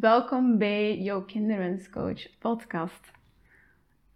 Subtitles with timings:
[0.00, 3.12] Welkom bij jouw Kinderwenscoach podcast.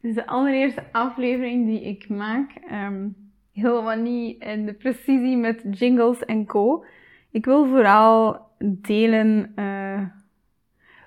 [0.00, 2.50] Dit is de allereerste aflevering die ik maak.
[2.68, 3.08] Ehm,
[3.52, 6.84] helemaal niet in de precisie met jingles en co.
[7.30, 10.02] Ik wil vooral delen uh,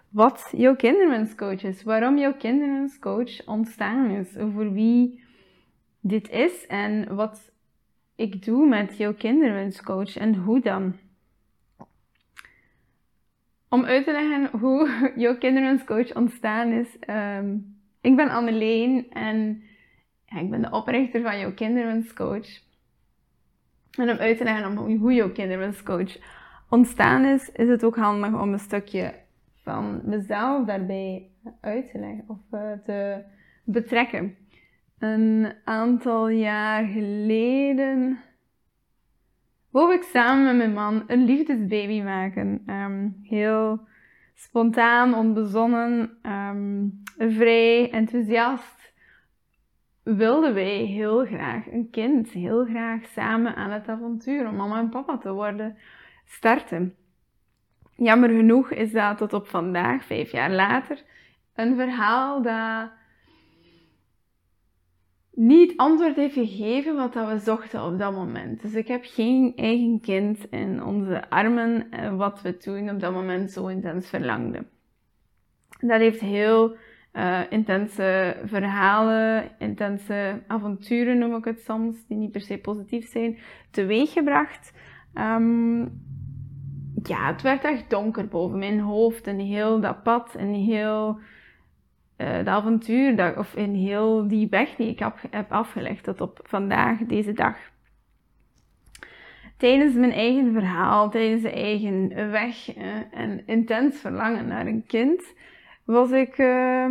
[0.10, 1.84] wat jouw kinderwenscoach is.
[1.84, 4.36] Waarom jouw kinderwenscoach ontstaan is.
[4.54, 5.24] Voor wie
[6.00, 7.52] dit is en wat
[8.16, 10.96] ik doe met jouw kinderwenscoach en hoe dan.
[13.70, 16.98] Om uit te leggen hoe jouw kinderwenscoach ontstaan is.
[17.10, 19.64] Um, ik ben Anneleen en
[20.26, 22.66] ik ben de oprichter van jouw kinderwenscoach.
[23.98, 26.18] En om uit te leggen hoe jouw kinderwenscoach
[26.70, 29.14] ontstaan is, is het ook handig om een stukje
[29.64, 31.30] van mezelf daarbij
[31.62, 33.24] uit te leggen of uh, te
[33.64, 34.36] betrekken.
[35.00, 38.20] Een aantal jaar geleden
[39.78, 42.64] wou ik samen met mijn man een liefdesbaby maken.
[42.68, 43.88] Um, heel
[44.34, 48.94] spontaan, onbezonnen, um, vrij, enthousiast.
[50.04, 54.90] Wilden wij heel graag een kind, heel graag samen aan het avontuur om mama en
[54.90, 55.78] papa te worden
[56.26, 56.96] starten.
[57.96, 61.04] Jammer genoeg is dat tot op vandaag, vijf jaar later,
[61.56, 62.92] een verhaal dat
[65.40, 68.62] niet antwoord heeft gegeven wat dat we zochten op dat moment.
[68.62, 73.14] Dus ik heb geen eigen kind in onze armen, eh, wat we toen op dat
[73.14, 74.68] moment zo intens verlangden.
[75.80, 76.76] Dat heeft heel
[77.14, 83.38] uh, intense verhalen, intense avonturen noem ik het soms, die niet per se positief zijn,
[83.72, 84.74] teweeggebracht.
[85.14, 86.02] Um,
[87.04, 91.20] ja, het werd echt donker boven mijn hoofd en heel dat pad en heel
[92.18, 96.22] uh, de avontuur, dat, of in heel die weg die ik heb, heb afgelegd tot
[96.22, 97.58] op vandaag, deze dag.
[99.58, 105.34] Tijdens mijn eigen verhaal, tijdens de eigen weg uh, en intens verlangen naar een kind,
[105.86, 106.86] was ik, uh,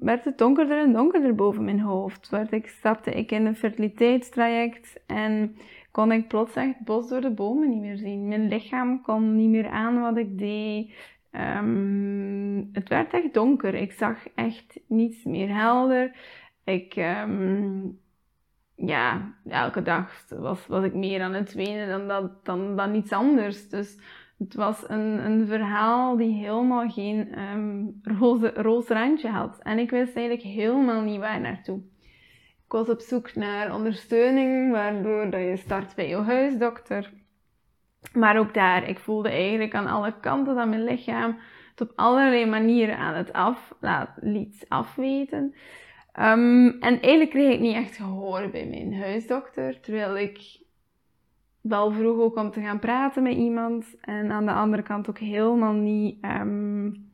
[0.00, 2.28] werd het donkerder en donkerder boven mijn hoofd.
[2.28, 5.56] Werd ik, stapte ik in een fertiliteitstraject en
[5.90, 8.28] kon ik plots echt bos door de bomen niet meer zien.
[8.28, 10.92] Mijn lichaam kon niet meer aan wat ik deed.
[11.32, 13.74] Um, het werd echt donker.
[13.74, 16.16] Ik zag echt niets meer helder.
[16.64, 17.98] Ik, um,
[18.74, 23.12] ja, elke dag was, was ik meer aan het wenen dan, dat, dan, dan iets
[23.12, 23.68] anders.
[23.68, 23.98] Dus
[24.38, 29.58] het was een, een verhaal die helemaal geen um, roze, roze randje had.
[29.62, 31.80] En ik wist eigenlijk helemaal niet waar naartoe.
[32.64, 37.12] Ik was op zoek naar ondersteuning, waardoor dat je start bij je huisdokter.
[38.18, 41.38] Maar ook daar, ik voelde eigenlijk aan alle kanten dat mijn lichaam
[41.70, 45.54] het op allerlei manieren aan het af, laat, liet afweten.
[46.20, 50.60] Um, en eigenlijk kreeg ik niet echt gehoor bij mijn huisdokter, terwijl ik
[51.60, 53.96] wel vroeg ook om te gaan praten met iemand.
[54.00, 57.10] En aan de andere kant ook helemaal niet, um,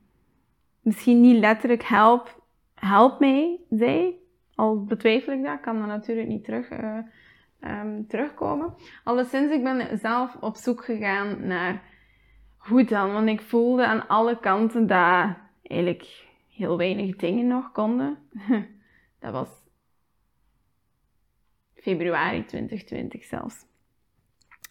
[0.81, 2.43] misschien niet letterlijk help,
[2.75, 4.23] help mij zei.
[4.55, 6.99] Al betwijfel ik dat, kan dat natuurlijk niet terug, uh,
[7.67, 8.75] um, terugkomen.
[9.05, 11.83] Alleszins, ik ben zelf op zoek gegaan naar
[12.57, 18.19] hoe dan, want ik voelde aan alle kanten dat eigenlijk heel weinig dingen nog konden.
[19.21, 19.49] dat was
[21.75, 23.67] februari 2020 zelfs.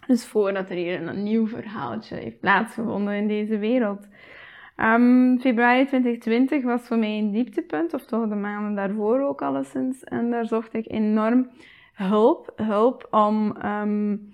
[0.08, 4.08] Dus voordat er hier een nieuw verhaaltje heeft plaatsgevonden in deze wereld.
[4.78, 10.04] Um, februari 2020 was voor mij een dieptepunt, of toch de maanden daarvoor ook alleszins.
[10.04, 11.50] En daar zocht ik enorm
[11.94, 12.54] hulp.
[12.56, 14.34] Hulp om, um,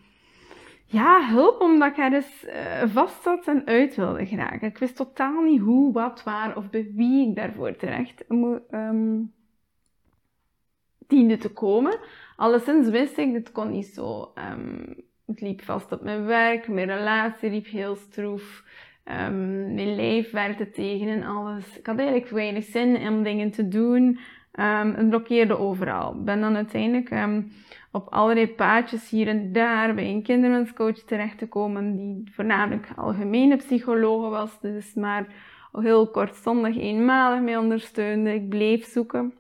[0.86, 4.68] ja, hulp omdat ik ergens uh, vast zat en uit wilde geraken.
[4.68, 8.26] Ik wist totaal niet hoe, wat, waar of bij wie ik daarvoor terecht
[8.72, 9.34] um,
[11.08, 12.00] diende te komen.
[12.36, 14.34] Alleszins wist ik, dit kon niet zo.
[14.52, 18.64] Um, het liep vast op mijn werk, mijn relatie liep heel stroef.
[19.06, 21.78] Um, mijn lijf werd tegen en alles.
[21.78, 24.20] Ik had eigenlijk weinig zin om dingen te doen.
[24.54, 26.24] Um, het blokkeerde overal.
[26.24, 27.52] Ben dan uiteindelijk um,
[27.92, 33.56] op allerlei paadjes hier en daar bij een kinderwenscoach terecht te komen, die voornamelijk algemene
[33.56, 35.28] psycholoog was, dus maar
[35.72, 38.34] heel kortstondig eenmalig mee ondersteunde.
[38.34, 39.34] Ik bleef zoeken.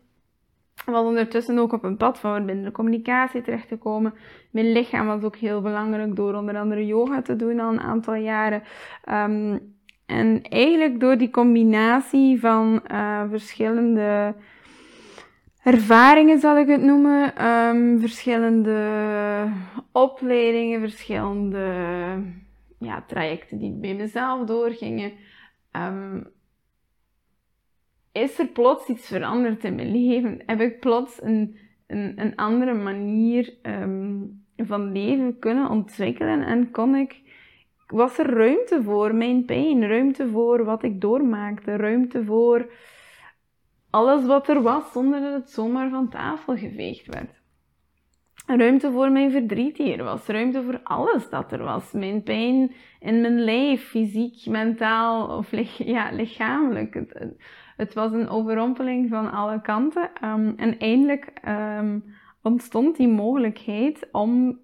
[0.85, 4.13] Was ondertussen ook op een pad van verbindende communicatie terecht te komen.
[4.51, 8.15] Mijn lichaam was ook heel belangrijk door onder andere yoga te doen al een aantal
[8.15, 8.63] jaren.
[9.09, 14.35] Um, en eigenlijk door die combinatie van uh, verschillende
[15.63, 17.45] ervaringen, zal ik het noemen.
[17.45, 19.51] Um, verschillende
[19.91, 21.65] opleidingen, verschillende
[22.79, 25.11] ja, trajecten die bij mezelf doorgingen.
[25.71, 26.27] Um,
[28.11, 30.41] is er plots iets veranderd in mijn leven?
[30.45, 31.57] Heb ik plots een,
[31.88, 36.44] een, een andere manier um, van leven kunnen ontwikkelen?
[36.44, 37.21] En kon ik
[37.88, 42.71] was er ruimte voor mijn pijn, ruimte voor wat ik doormaakte, ruimte voor
[43.89, 47.39] alles wat er was zonder dat het zomaar van tafel geveegd werd.
[48.45, 51.91] Ruimte voor mijn verdriet hier was, ruimte voor alles dat er was.
[51.91, 56.94] Mijn pijn in mijn lijf, fysiek, mentaal of ja, lichamelijk.
[56.94, 57.36] Het,
[57.77, 60.12] het, was een overrompeling van alle kanten.
[60.21, 62.03] Ehm, en eindelijk um,
[62.42, 64.59] ontstond die mogelijkheid om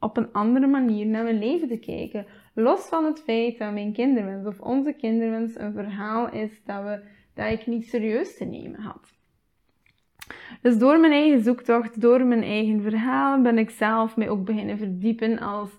[0.00, 2.26] op een andere manier naar mijn leven te kijken.
[2.54, 7.02] Los van het feit dat mijn kinderwens of onze kinderwens een verhaal is dat, we,
[7.34, 9.12] dat ik niet serieus te nemen had.
[10.62, 14.78] Dus door mijn eigen zoektocht, door mijn eigen verhaal, ben ik zelf mij ook beginnen
[14.78, 15.70] verdiepen als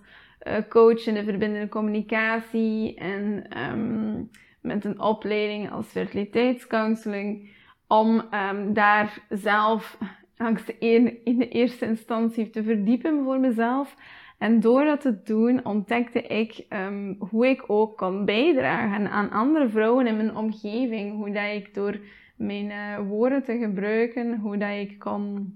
[0.48, 4.30] uh, coach in de verbindende communicatie en um,
[4.62, 7.50] met een opleiding als fertiliteitscounseling,
[7.88, 9.98] om um, daar zelf
[10.38, 10.78] langs de
[11.24, 13.96] in de eerste instantie te verdiepen voor mezelf.
[14.44, 19.70] En door dat te doen ontdekte ik um, hoe ik ook kon bijdragen aan andere
[19.70, 21.16] vrouwen in mijn omgeving.
[21.16, 22.00] Hoe dat ik door
[22.38, 25.54] mijn uh, woorden te gebruiken, hoe dat ik kon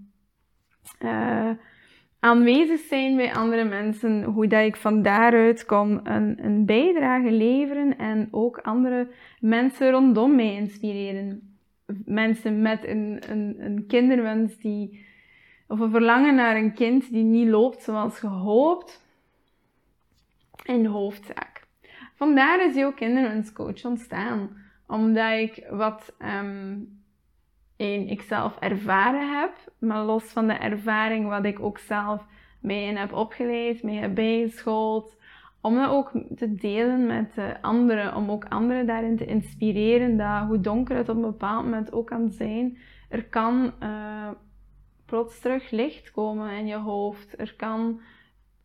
[1.04, 1.50] uh,
[2.20, 7.98] aanwezig zijn bij andere mensen, hoe dat ik van daaruit kon een, een bijdrage leveren
[7.98, 9.08] en ook andere
[9.40, 11.58] mensen rondom mij inspireren
[12.06, 15.06] mensen met een, een, een kinderwens die,
[15.68, 19.06] of een verlangen naar een kind die niet loopt zoals gehoopt,
[20.64, 21.68] in de hoofdzaak.
[22.16, 24.50] Vandaar is jouw kinderwenscoach ontstaan,
[24.88, 27.02] omdat ik wat um,
[27.78, 32.26] één, ik zelf ervaren heb, maar los van de ervaring wat ik ook zelf
[32.62, 35.16] mee in heb opgeleid, mee heb bijgeschoold,
[35.62, 40.62] om dat ook te delen met anderen, om ook anderen daarin te inspireren dat hoe
[40.62, 42.78] donker het op een bepaald moment ook kan zijn,
[43.10, 44.30] er kan uh,
[45.08, 47.40] plots terug licht komen in je hoofd.
[47.40, 48.02] Er kan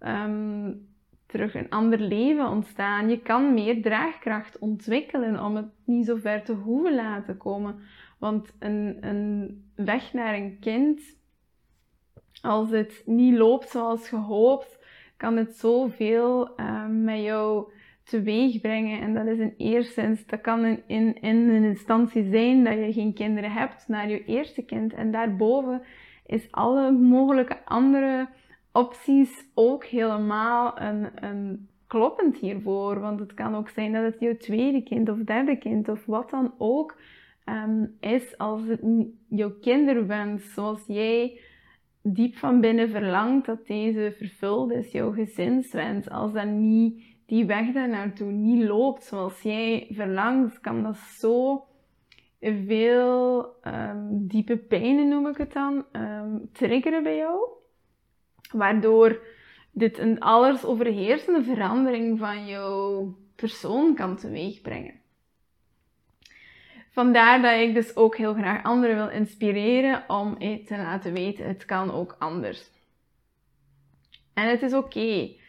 [0.01, 0.87] um,
[1.27, 3.09] terug een ander leven ontstaan.
[3.09, 7.81] Je kan meer draagkracht ontwikkelen om het niet zo ver te hoeven laten komen.
[8.19, 11.01] Want een, een weg naar een kind,
[12.43, 14.79] als het niet loopt zoals gehoopt,
[15.17, 17.73] kan het zoveel uh, met jou
[18.05, 19.01] teweeg brengen.
[19.01, 23.15] En dat is in eerste dat kan in, in een instantie zijn dat je geen
[23.15, 24.95] kinderen hebt naar je eerste kind.
[24.95, 25.83] En daarboven
[26.33, 28.29] is alle mogelijke andere
[28.73, 33.01] opties ook helemaal een, een kloppend hiervoor.
[33.01, 36.31] Want het kan ook zijn dat het je tweede kind of derde kind of wat
[36.31, 36.97] dan ook
[37.45, 38.81] um, is als het
[39.29, 41.41] jouw kinderwens, zoals jij
[42.03, 47.73] diep van binnen verlangt dat deze vervuld is, jouw gezinswens, als dat niet, die weg
[47.73, 51.65] daar naartoe niet loopt zoals jij verlangt, kan dat zo
[52.43, 57.49] veel um, diepe pijnen, noem ik het dan, um, triggeren bij jou.
[58.53, 59.21] Waardoor
[59.71, 65.01] dit een alles overheersende verandering van jouw persoon kan teweegbrengen.
[66.91, 71.65] Vandaar dat ik dus ook heel graag anderen wil inspireren om te laten weten, het
[71.65, 72.71] kan ook anders.
[74.35, 75.41] En het is oké.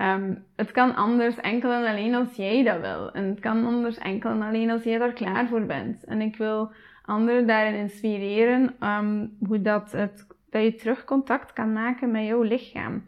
[0.00, 3.12] Ehm, het kan anders enkel en alleen als jij dat wil.
[3.12, 6.04] En het kan anders enkel en alleen als jij daar klaar voor bent.
[6.04, 6.72] En ik wil
[7.04, 13.04] anderen daarin inspireren ehm, hoe dat, het, je terug contact kan maken met jouw lichaam.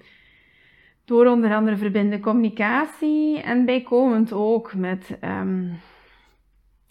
[1.04, 5.68] Door onder andere verbinden communicatie en bijkomend ook met ehm,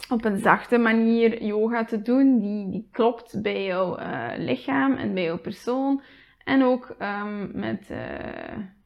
[0.10, 5.14] op een zachte manier yoga te doen die, die klopt bij jouw uh, lichaam en
[5.14, 6.02] bij jouw persoon.
[6.44, 6.96] En ook
[7.54, 7.98] met uh,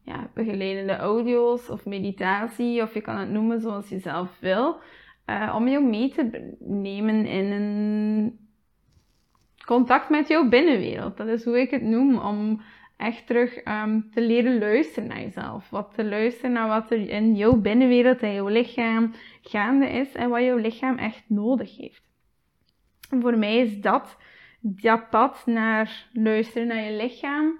[0.06, 4.80] ja, begeleidende audio's of meditatie, of je kan het noemen zoals je zelf wil,
[5.26, 8.40] uh, om jou mee te nemen in een
[9.66, 11.18] contact met jouw binnenwereld.
[11.18, 12.62] Dat is hoe ik het noem, om
[12.98, 15.70] echt terug um, te leren luisteren naar jezelf.
[15.70, 20.30] Wat te luisteren naar wat er in jouw binnenwereld en jouw lichaam gaande is en
[20.30, 22.04] wat jouw lichaam echt nodig heeft.
[23.10, 24.18] Voor mij is dat
[24.60, 27.60] dat pad naar luisteren naar je lichaam.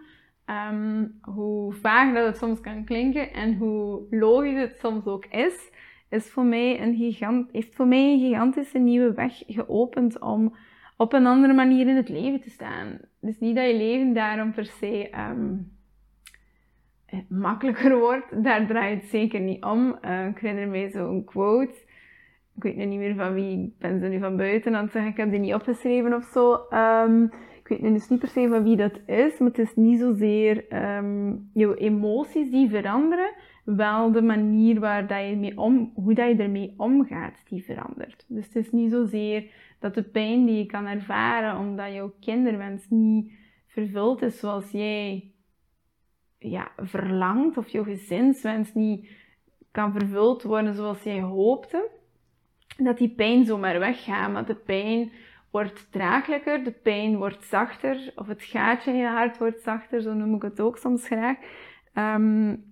[0.50, 5.72] Um, hoe vaag dat het soms kan klinken en hoe logisch het soms ook is,
[6.10, 10.56] is voor mij een gigant, heeft voor mij een gigantische nieuwe weg geopend om
[10.98, 13.00] op een andere manier in het leven te staan.
[13.22, 15.72] Dus niet dat je leven daarom per se um,
[17.30, 18.44] makkelijker wordt.
[18.44, 19.98] Daar draait het zeker niet om.
[20.06, 21.76] Uh, ik herinner mij zo'n quote.
[22.56, 23.64] Ik weet nu niet meer van wie.
[23.64, 25.12] Ik ben ze nu van buiten aan het zeggen.
[25.12, 26.54] Ik heb die niet opgeschreven of zo.
[27.66, 29.38] Ik weet nu dus niet per se van wie dat is.
[29.38, 30.66] Maar het is niet zozeer
[30.98, 33.32] um, jouw emoties die veranderen.
[33.64, 38.26] Wel de manier waar dat je mee om, hoe dat je ermee omgaat, die verandert.
[38.28, 42.90] Dus het is niet zozeer dat de pijn die je kan ervaren omdat jouw kinderwens
[42.90, 43.32] niet
[43.68, 45.32] vervuld is zoals jij
[46.40, 49.10] ja, verlangt of jouw gezinswens niet
[49.72, 51.90] kan vervuld worden zoals jij hoopte,
[52.78, 54.32] dat die pijn zomaar weggaat.
[54.32, 55.12] Maar de pijn
[55.56, 60.14] wordt draaglijker, de pijn wordt zachter, of het gaatje in je hart wordt zachter, zo
[60.14, 61.38] noem ik het ook soms graag.
[61.94, 62.64] Um,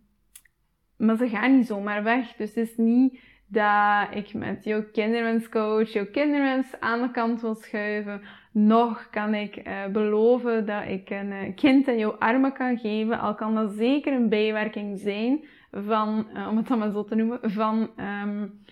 [0.97, 2.35] maar ze gaan niet zomaar weg.
[2.35, 7.55] Dus het is niet dat ik met jouw kinderwenscoach jouw kinderwens aan de kant wil
[7.55, 8.21] schuiven.
[8.51, 13.19] Nog kan ik uh, beloven dat ik een uh, kind in jouw armen kan geven.
[13.19, 17.15] Al kan dat zeker een bijwerking zijn van, uh, om het dan maar zo te
[17.15, 17.89] noemen, van
[18.23, 18.63] um,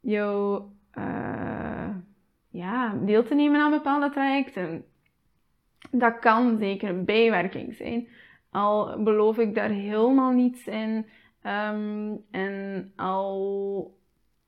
[0.00, 0.72] jouw
[2.54, 4.84] ja, deel te nemen aan bepaalde trajecten.
[5.90, 8.08] Dat kan zeker een bijwerking zijn.
[8.50, 11.06] Al beloof ik daar helemaal niets in.
[11.46, 13.94] Um, en al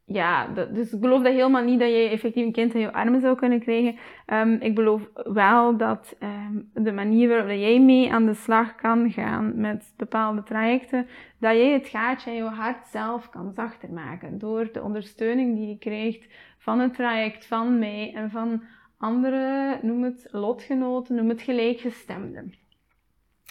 [0.04, 3.20] ja, dus ik beloof dat helemaal niet dat je effectief een kind in je armen
[3.20, 3.96] zou kunnen krijgen.
[4.26, 9.10] Um, ik beloof wel dat um, de manier waarop jij mee aan de slag kan
[9.10, 11.06] gaan met bepaalde trajecten,
[11.38, 14.38] dat jij het gaatje in je hart zelf kan zachter maken.
[14.38, 16.26] Door de ondersteuning die je krijgt
[16.66, 18.62] van het traject, van mij en van
[18.98, 22.54] andere, noem het lotgenoten, noem het gelijkgestemden.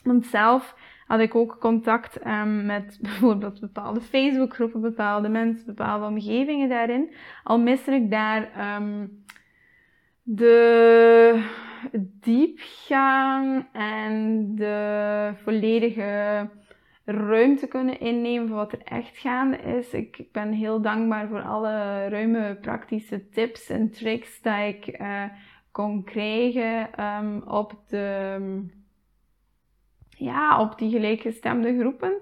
[0.03, 0.75] Want zelf
[1.07, 7.13] had ik ook contact um, met bijvoorbeeld bepaalde Facebookgroepen, bepaalde mensen, bepaalde omgevingen daarin.
[7.43, 9.23] Al miste ik daar um,
[10.23, 11.43] de
[12.19, 16.49] diepgang en de volledige
[17.05, 19.93] ruimte kunnen innemen voor wat er echt gaande is.
[19.93, 25.23] Ik ben heel dankbaar voor alle ruime praktische tips en tricks die ik uh,
[25.71, 28.37] kon krijgen um, op de
[30.09, 32.21] ja, op die gelijkgestemde groepen.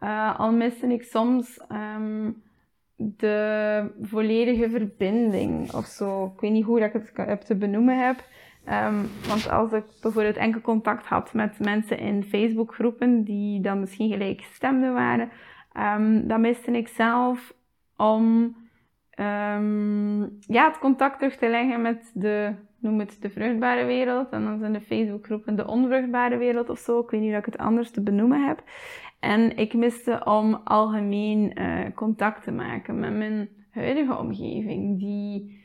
[0.00, 2.42] Uh, al miste ik soms um,
[2.96, 6.32] de volledige verbinding of zo.
[6.34, 8.24] Ik weet niet hoe ik het heb te benoemen heb.
[8.68, 14.10] Um, want als ik bijvoorbeeld enkel contact had met mensen in Facebookgroepen die dan misschien
[14.10, 15.30] gelijkgestemde waren,
[15.96, 17.54] um, dan miste ik zelf
[17.96, 18.56] om
[20.46, 22.54] ja, het contact terug te leggen met de
[22.84, 24.30] noem het de vruchtbare wereld.
[24.30, 26.98] En dan zijn de Facebookgroepen de onvruchtbare wereld of zo.
[26.98, 28.62] Ik weet niet dat ik het anders te benoemen heb.
[29.20, 35.62] En ik miste om algemeen uh, contact te maken met mijn huidige omgeving, die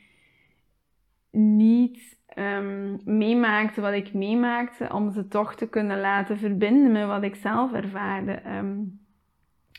[1.30, 7.22] niet um, meemaakte wat ik meemaakte, om ze toch te kunnen laten verbinden met wat
[7.22, 8.42] ik zelf ervaarde.
[8.56, 9.00] Um,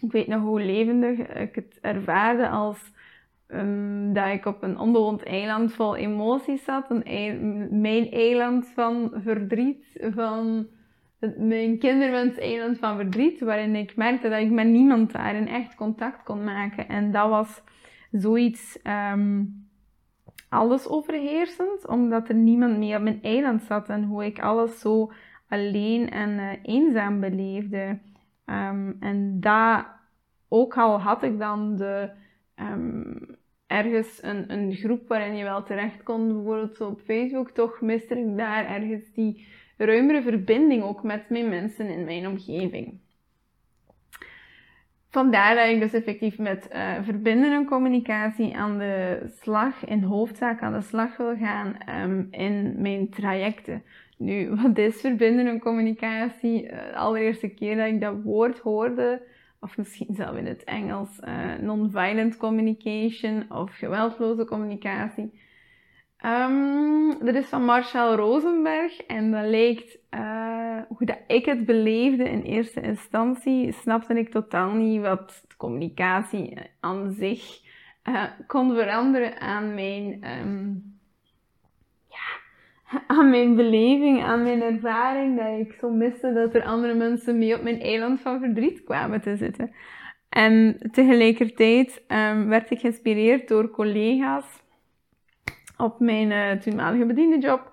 [0.01, 2.91] ik weet nog hoe levendig ik het ervaarde als
[3.47, 6.89] um, dat ik op een onbewoond eiland vol emoties zat.
[6.89, 10.67] Een mijn eiland van verdriet, van
[11.37, 15.75] mijn kinderwens eiland van verdriet, waarin ik merkte dat ik met niemand daar in echt
[15.75, 16.87] contact kon maken.
[16.87, 17.63] En dat was
[18.11, 18.79] zoiets
[20.51, 25.11] alles overheersend, omdat er niemand meer op mijn eiland zat en hoe ik alles zo
[25.47, 27.99] alleen en uh, eenzaam beleefde.
[28.45, 29.85] Um, en dat,
[30.47, 32.09] ook al had ik dan de
[32.55, 37.81] um, ergens een, een groep waarin je wel terecht kon, bijvoorbeeld zo op Facebook, toch
[37.81, 42.99] miste ik daar ergens die ruimere verbinding ook met mijn mensen in mijn omgeving.
[45.11, 50.73] Vandaar dat ik dus effectief met uh, verbindende communicatie aan de slag, in hoofdzaak aan
[50.73, 53.83] de slag wil gaan um, in mijn trajecten.
[54.17, 56.63] Nu, wat is verbindende communicatie?
[56.63, 59.21] Uh, de allereerste keer dat ik dat woord hoorde,
[59.59, 65.39] of misschien zelf in het Engels, uh, non-violent communication of geweldloze communicatie.
[66.25, 69.45] Um, dat is van Marshall Rosenberg en dat
[70.15, 70.40] uh,
[70.97, 77.11] hoe dat ik het beleefde in eerste instantie, snapte ik totaal niet wat communicatie aan
[77.11, 77.59] zich
[78.03, 80.99] uh, kon veranderen aan mijn um,
[83.07, 87.55] aan mijn beleving, aan mijn ervaring, dat ik zo miste dat er andere mensen mee
[87.55, 89.71] op mijn eiland van verdriet kwamen te zitten.
[90.29, 94.45] En tegelijkertijd um, werd ik geïnspireerd door collega's
[95.77, 97.70] op mijn uh, toenmalige bediendenjob,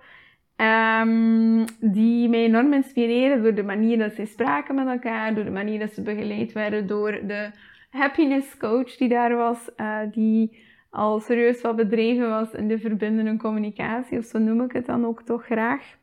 [0.61, 5.51] um, die mij enorm inspireren door de manier dat ze spraken met elkaar, door de
[5.51, 7.51] manier dat ze begeleid werden door de
[7.91, 13.37] happiness coach die daar was, uh, die al serieus wat bedreven was in de verbindende
[13.37, 15.97] communicatie, of zo noem ik het dan ook toch graag.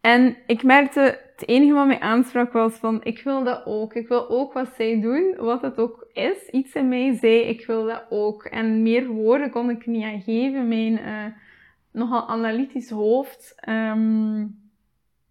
[0.00, 3.94] En ik merkte, het enige wat mij aansprak was van, ik wil dat ook.
[3.94, 6.48] Ik wil ook wat zij doen, wat het ook is.
[6.50, 8.44] Iets in mij zei, ik wil dat ook.
[8.44, 10.68] En meer woorden kon ik niet aan geven.
[10.68, 11.24] Mijn uh,
[11.92, 14.58] nogal analytisch hoofd um,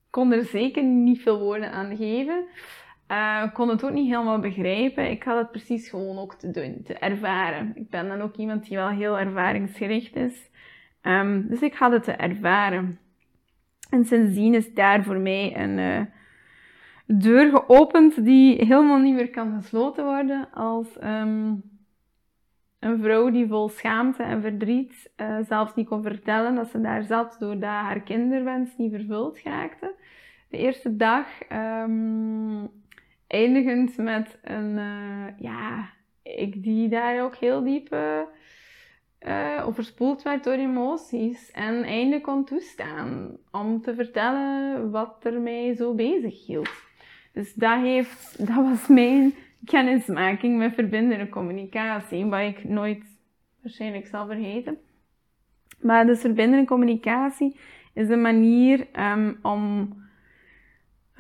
[0.10, 2.46] kon er zeker niet veel woorden aan geven.
[3.12, 5.12] Uh, kon het ook niet helemaal begrijpen.
[5.12, 7.72] Ik had het precies gewoon ook te doen, te ervaren.
[7.76, 10.50] Ik ben dan ook iemand die wel heel ervaringsgericht is.
[11.02, 13.00] Um, dus ik had het te ervaren.
[13.90, 16.02] En sindsdien is daar voor mij een, uh,
[17.18, 21.54] deur geopend die helemaal niet meer kan gesloten worden als ehm,
[22.80, 27.04] een vrouw die vol schaamte en verdriet uh, zelfs niet kon vertellen dat ze daar
[27.04, 29.94] zat doordat haar kinderwens niet vervuld raakte.
[30.50, 32.70] De eerste dag um,
[33.28, 35.90] eindigend met een, uh, ja,
[36.24, 43.38] ik die daar ook heel diep uh, overspoeld werd door emoties en eindelijk kon toestaan
[43.52, 46.88] om te vertellen wat er mij zo bezig hield.
[47.34, 49.34] Dus dat, heeft, dat was mijn
[49.66, 53.04] kennismaking met verbindende communicatie, wat ik nooit
[53.62, 54.78] waarschijnlijk zal vergeten.
[55.82, 57.60] Maar dus verbindende communicatie
[57.94, 59.94] is een manier um, om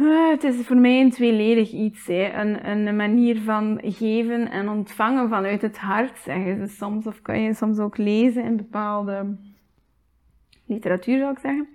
[0.01, 2.07] Ah, het is voor mij een tweeledig iets.
[2.07, 2.33] Hè.
[2.33, 7.07] Een, een manier van geven en ontvangen vanuit het hart, zeggen ze soms.
[7.07, 9.37] Of kan je soms ook lezen in bepaalde
[10.65, 11.67] literatuur, zou ik zeggen.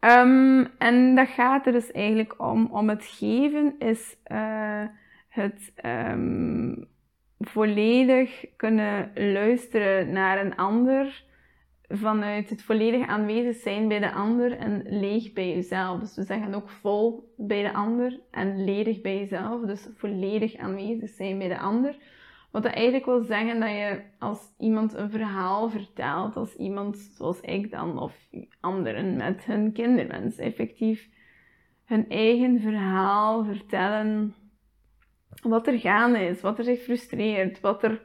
[0.00, 2.66] Um, en dat gaat er dus eigenlijk om.
[2.70, 4.82] Om het geven is uh,
[5.38, 6.88] het um,
[7.38, 11.24] volledig kunnen luisteren naar een ander
[11.88, 16.00] vanuit het volledig aanwezig zijn bij de ander en leeg bij jezelf.
[16.00, 19.66] Dus we zeggen ook vol bij de ander en ledig bij jezelf.
[19.66, 21.96] Dus volledig aanwezig zijn bij de ander.
[22.50, 27.40] Wat dat eigenlijk wil zeggen dat je als iemand een verhaal vertelt, als iemand zoals
[27.40, 28.28] ik dan of
[28.60, 31.08] anderen met hun kinderwens effectief
[31.84, 34.34] hun eigen verhaal vertellen.
[35.42, 38.02] Wat er gaande is, wat er zich frustreert, wat er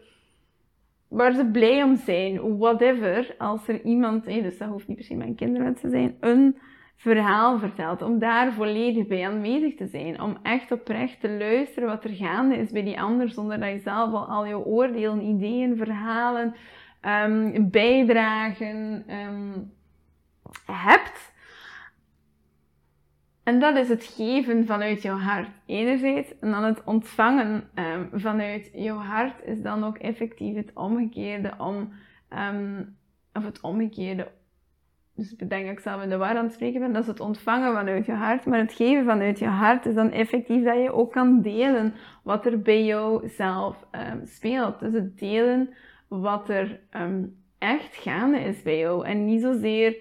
[1.07, 5.15] waar ze blij om zijn, whatever, als er iemand, dus dat hoeft niet per se
[5.15, 6.57] mijn kinderen te zijn, een
[6.95, 12.03] verhaal vertelt, om daar volledig bij aanwezig te zijn, om echt oprecht te luisteren wat
[12.03, 15.77] er gaande is bij die ander, zonder dat je zelf al al je oordelen, ideeën,
[15.77, 16.55] verhalen,
[17.01, 19.71] um, bijdragen um,
[20.65, 21.32] hebt.
[23.43, 26.39] En dat is het geven vanuit jouw hart, enerzijds.
[26.39, 31.93] En dan het ontvangen um, vanuit jouw hart is dan ook effectief het omgekeerde om,
[32.29, 32.97] um,
[33.33, 34.31] of het omgekeerde.
[35.15, 36.93] Dus ik denk dat ik zelf in de waar aan het spreken ben.
[36.93, 38.45] Dat is het ontvangen vanuit je hart.
[38.45, 42.45] Maar het geven vanuit je hart is dan effectief dat je ook kan delen wat
[42.45, 44.79] er bij jou zelf um, speelt.
[44.79, 45.69] Dus het delen
[46.07, 46.79] wat er
[47.57, 49.05] echt gaande is bij jou.
[49.05, 49.95] En niet zozeer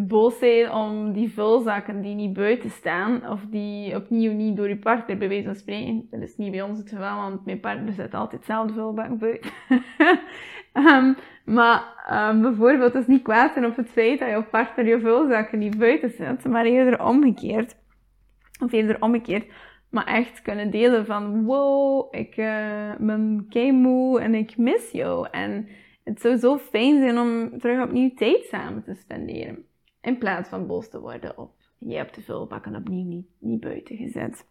[0.00, 4.76] boos zijn om die vulzakken die niet buiten staan, of die opnieuw niet door je
[4.78, 6.06] partner bij spreken.
[6.10, 9.50] Dat is niet bij ons het geval, want mijn partner zet altijd hetzelfde vulbak buiten.
[10.72, 11.16] um,
[11.56, 11.82] maar
[12.30, 15.58] um, bijvoorbeeld, het is niet kwaad zijn op het feit dat je partner je vulzakken
[15.58, 17.76] niet buiten zet, maar eerder omgekeerd.
[18.62, 19.46] Of eerder omgekeerd.
[19.90, 25.28] Maar echt kunnen delen van, wow, ik uh, ben kei moe en ik mis jou.
[25.30, 25.68] En
[26.04, 29.64] het zou zo fijn zijn om terug opnieuw tijd samen te spenderen.
[30.06, 33.96] In plaats van boos te worden op je hebt de vulbakken opnieuw niet, niet buiten
[33.96, 34.46] gezet.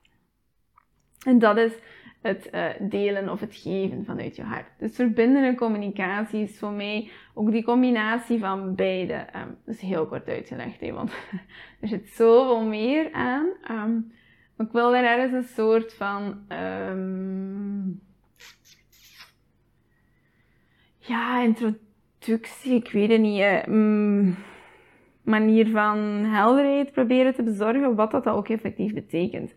[1.26, 1.74] En dat is
[2.22, 4.68] het uh, delen of het geven vanuit je hart.
[4.80, 9.14] Dus verbindende communicatie is voor mij ook die combinatie van beide.
[9.14, 11.12] Um, dat is heel kort uitgelegd, hè, want
[11.82, 13.46] er zit zoveel meer aan.
[13.72, 14.14] Um,
[14.56, 16.46] maar ik wil daar ergens een soort van.
[16.90, 18.02] Um,
[20.98, 23.42] ja, introductie, ik weet het niet.
[23.68, 24.36] Uh,
[25.26, 29.56] manier van helderheid proberen te bezorgen, wat dat ook effectief betekent.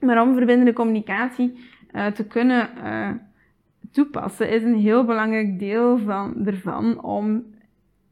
[0.00, 1.58] Maar om verbindende communicatie
[1.92, 3.10] uh, te kunnen uh,
[3.92, 7.44] toepassen, is een heel belangrijk deel van, ervan om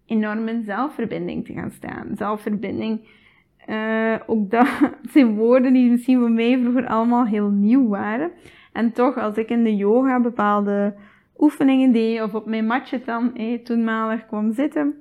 [0.06, 2.06] enorm in zelfverbinding te gaan staan.
[2.16, 3.08] Zelfverbinding,
[3.68, 4.68] uh, ook dat
[5.12, 8.30] zijn woorden die misschien voor mij vroeger allemaal heel nieuw waren.
[8.72, 10.94] En toch, als ik in de yoga bepaalde
[11.38, 14.94] oefeningen deed, of op mijn matje dan eh, toenmalig kwam zitten,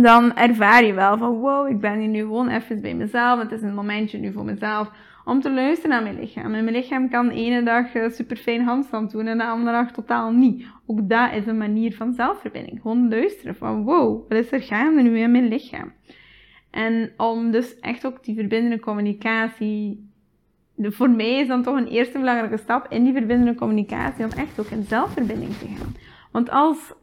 [0.00, 3.38] dan ervaar je wel van wow, ik ben hier nu gewoon even bij mezelf.
[3.38, 4.90] Het is een momentje nu voor mezelf
[5.24, 6.54] om te luisteren naar mijn lichaam.
[6.54, 9.76] En mijn lichaam kan de ene dag eh, super fijn handstand doen en de andere
[9.76, 10.66] dag totaal niet.
[10.86, 12.80] Ook dat is een manier van zelfverbinding.
[12.80, 15.92] Gewoon luisteren van wow, wat is er gaande nu in mijn lichaam?
[16.70, 20.10] En om dus echt ook die verbindende communicatie.
[20.76, 24.60] Voor mij is dan toch een eerste belangrijke stap in die verbindende communicatie om echt
[24.60, 25.94] ook in zelfverbinding te gaan.
[26.30, 26.94] Want als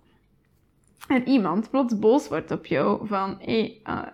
[1.10, 4.08] en iemand plots boos wordt op jou van, hé, hey, uh,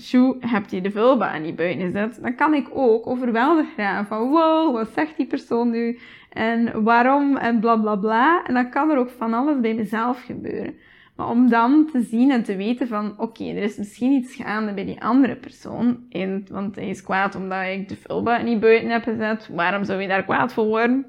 [0.00, 2.18] Sjoe, heb je de vulba niet buiten gezet?
[2.22, 5.98] Dan kan ik ook overweldigd gaan van, wow, wat zegt die persoon nu?
[6.30, 7.36] En waarom?
[7.36, 8.44] En bla bla bla.
[8.46, 10.74] En dan kan er ook van alles bij mezelf gebeuren.
[11.16, 14.72] Maar om dan te zien en te weten van, oké, er is misschien iets gaande
[14.72, 16.04] bij die andere persoon.
[16.10, 19.48] En, want hij is kwaad omdat ik de vulba niet buiten heb gezet.
[19.52, 21.06] Waarom zou je daar kwaad voor worden?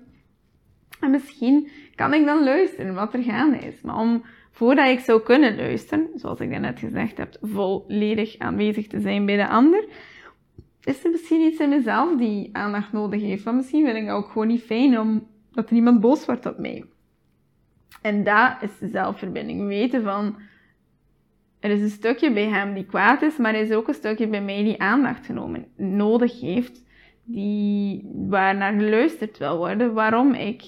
[0.99, 3.81] En misschien kan ik dan luisteren wat er gaande is.
[3.81, 4.23] Maar om
[4.55, 9.35] voordat ik zou kunnen luisteren, zoals ik net gezegd heb, volledig aanwezig te zijn bij
[9.35, 9.85] de ander,
[10.83, 13.43] is er misschien iets in mezelf die aandacht nodig heeft.
[13.43, 16.45] Want misschien vind ik het ook gewoon niet fijn om, dat er iemand boos wordt
[16.45, 16.85] op mij.
[18.01, 19.67] En dat is de zelfverbinding.
[19.67, 20.35] Weten van,
[21.59, 24.27] er is een stukje bij hem die kwaad is, maar er is ook een stukje
[24.27, 26.83] bij mij die aandacht genomen, nodig heeft.
[27.23, 30.63] Die, waar naar geluisterd wil worden, waarom ik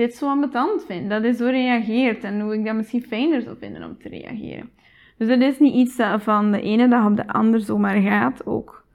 [0.00, 1.10] dit zo ambetant vind.
[1.10, 4.70] Dat hij zo reageert en hoe ik dat misschien fijner zou vinden om te reageren.
[5.18, 8.46] Dus dat is niet iets dat van de ene dag op de andere zomaar gaat.
[8.46, 8.86] Ook,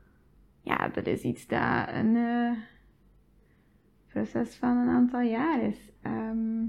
[0.61, 2.51] ja, dat is iets dat een uh,
[4.07, 5.77] proces van een aantal jaar is.
[6.01, 6.63] Ehm,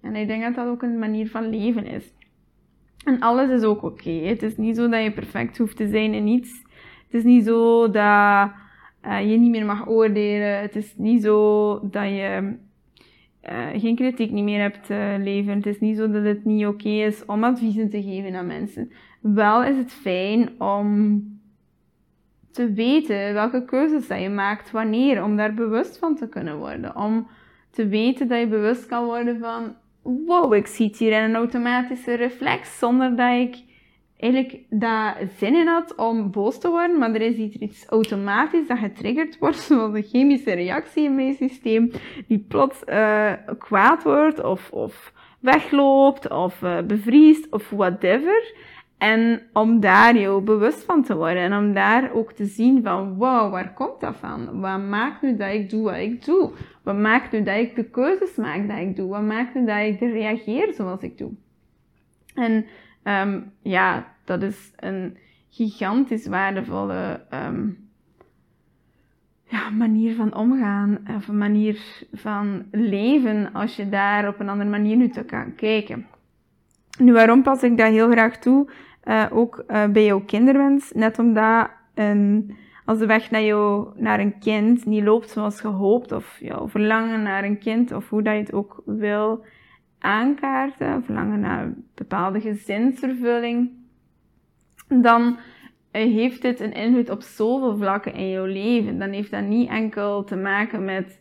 [0.00, 2.14] en ik denk dat dat ook een manier van leven is.
[3.04, 4.10] En alles is ook oké.
[4.10, 6.62] Het is niet zo dat je perfect hoeft te zijn in iets.
[7.04, 8.50] Het is niet zo dat
[9.06, 10.60] uh, je niet meer mag oordelen.
[10.60, 12.56] Het is niet zo dat je
[13.52, 15.56] uh, geen kritiek niet meer hebt uh, leveren.
[15.56, 18.92] Het is niet zo dat het niet oké is om adviezen te geven aan mensen.
[19.20, 21.22] Wel is het fijn om
[22.50, 26.96] te weten welke keuzes je maakt, wanneer, om daar bewust van te kunnen worden.
[26.96, 27.26] Om
[27.70, 31.34] te weten dat je bewust kan worden van, wow, ik zie het hier in een
[31.34, 33.65] automatische reflex, zonder dat ik
[34.18, 38.78] eigenlijk daar zin in had om boos te worden, maar er is iets automatisch dat
[38.78, 41.90] getriggerd wordt, zoals een chemische reactie in mijn systeem,
[42.28, 48.54] die plots uh, kwaad wordt of, of wegloopt of uh, bevriest of whatever.
[48.98, 53.14] En om daar jou bewust van te worden en om daar ook te zien van,
[53.14, 54.60] wow, waar komt dat van?
[54.60, 56.50] Wat maakt nu dat ik doe wat ik doe?
[56.82, 59.08] Wat maakt nu dat ik de keuzes maak dat ik doe?
[59.08, 61.30] Wat maakt nu dat ik reageer zoals ik doe?
[62.34, 62.66] En
[63.08, 65.16] um, ja, dat is een
[65.50, 67.88] gigantisch waardevolle um,
[69.48, 74.70] ja, manier van omgaan, of een manier van leven, als je daar op een andere
[74.70, 76.06] manier nu te kan kijken.
[76.98, 78.70] Nu, waarom pas ik dat heel graag toe?
[79.04, 84.20] Uh, ook uh, bij jouw kinderwens, net omdat een, als de weg naar, jou, naar
[84.20, 88.34] een kind niet loopt zoals gehoopt, of jouw verlangen naar een kind, of hoe dat
[88.34, 89.44] je het ook wil
[90.06, 93.70] aankaarten, verlangen naar bepaalde gezinsvervulling,
[94.88, 95.38] dan
[95.90, 98.98] eh, heeft dit een invloed op zoveel vlakken in jouw leven.
[98.98, 101.20] Dan heeft dat niet enkel te maken met,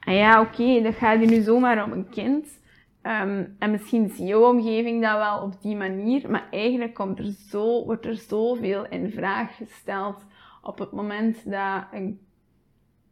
[0.00, 2.62] ah ja, oké, okay, dat gaat hier nu zomaar om een kind.
[3.02, 7.32] Um, en misschien is jouw omgeving dat wel op die manier, maar eigenlijk komt er
[7.48, 10.24] zo, wordt er zoveel in vraag gesteld
[10.62, 11.84] op het moment dat,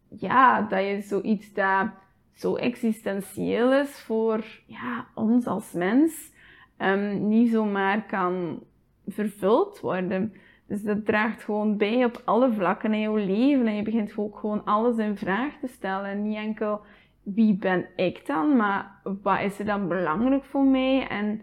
[0.08, 1.88] ja, dat je zoiets dat
[2.34, 6.32] zo existentieel is voor ja, ons als mens,
[6.78, 8.62] um, niet zomaar kan
[9.06, 10.32] vervuld worden.
[10.66, 13.66] Dus dat draagt gewoon bij op alle vlakken in jouw leven.
[13.66, 16.10] En je begint ook gewoon alles in vraag te stellen.
[16.10, 16.80] En niet enkel
[17.22, 21.06] wie ben ik dan, maar wat is er dan belangrijk voor mij?
[21.08, 21.40] En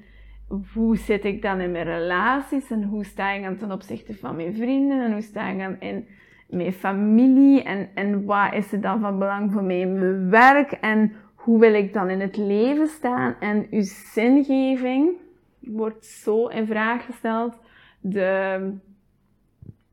[0.74, 2.72] hoe zit ik dan in mijn relaties?
[2.72, 5.06] En hoe sta ik dan ten opzichte van mijn vrienden?
[5.06, 6.08] En hoe sta ik dan in
[6.50, 11.14] mijn familie en, en wat is er dan van belang voor mij mijn werk en
[11.36, 13.84] hoe wil ik dan in het leven staan en uw
[14.14, 15.10] zingeving
[15.60, 17.60] wordt zo in vraag gesteld.
[18.02, 18.74] De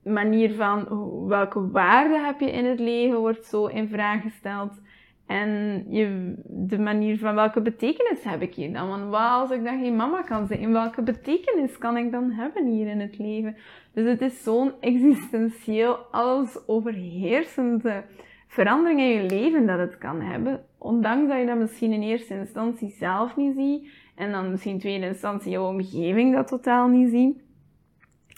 [0.03, 0.87] manier van
[1.29, 4.81] welke waarde heb je in het leven wordt zo in vraag gesteld.
[5.27, 8.89] En je, de manier van welke betekenis heb ik hier dan?
[8.89, 10.73] Want wat als ik dan geen mama kan zijn?
[10.73, 13.57] Welke betekenis kan ik dan hebben hier in het leven?
[13.93, 18.05] Dus het is zo'n existentieel, alles overheersende
[18.47, 20.65] verandering in je leven dat het kan hebben.
[20.79, 23.89] Ondanks dat je dat misschien in eerste instantie zelf niet ziet.
[24.15, 27.43] En dan misschien in tweede instantie jouw omgeving dat totaal niet ziet.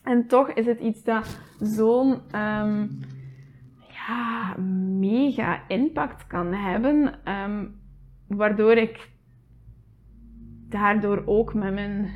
[0.04, 2.20] En toch is het iets dat zo'n...
[2.34, 3.00] Um,
[4.98, 7.24] mega impact kan hebben.
[7.24, 7.66] Ehm,
[8.26, 9.10] waardoor ik
[10.68, 12.10] daardoor ook met mijn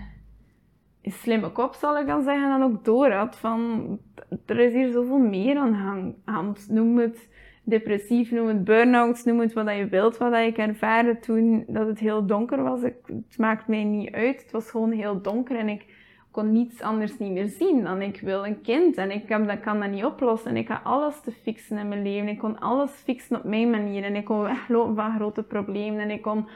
[1.03, 3.99] slimme kop, zal ik dan zeggen, dan ook door had van
[4.47, 6.69] er is hier zoveel meer aan hand.
[6.69, 7.29] Noem het
[7.65, 11.99] depressief, noem het burn-outs, noem het wat je wilt, wat ik ervaarde toen dat het
[11.99, 12.83] heel donker was.
[12.83, 14.43] Ik, het maakt mij niet uit.
[14.43, 15.92] Het was gewoon heel donker en ik
[16.33, 18.97] kon niets anders niet meer zien dan ik wil een kind.
[18.97, 20.51] En ik kan, dat kan dat niet oplossen.
[20.51, 22.29] En ik had alles te fixen in mijn leven.
[22.29, 24.05] Ik kon alles fixen op mijn manier.
[24.05, 26.01] En ik kon weglopen van grote problemen.
[26.01, 26.49] En ik kon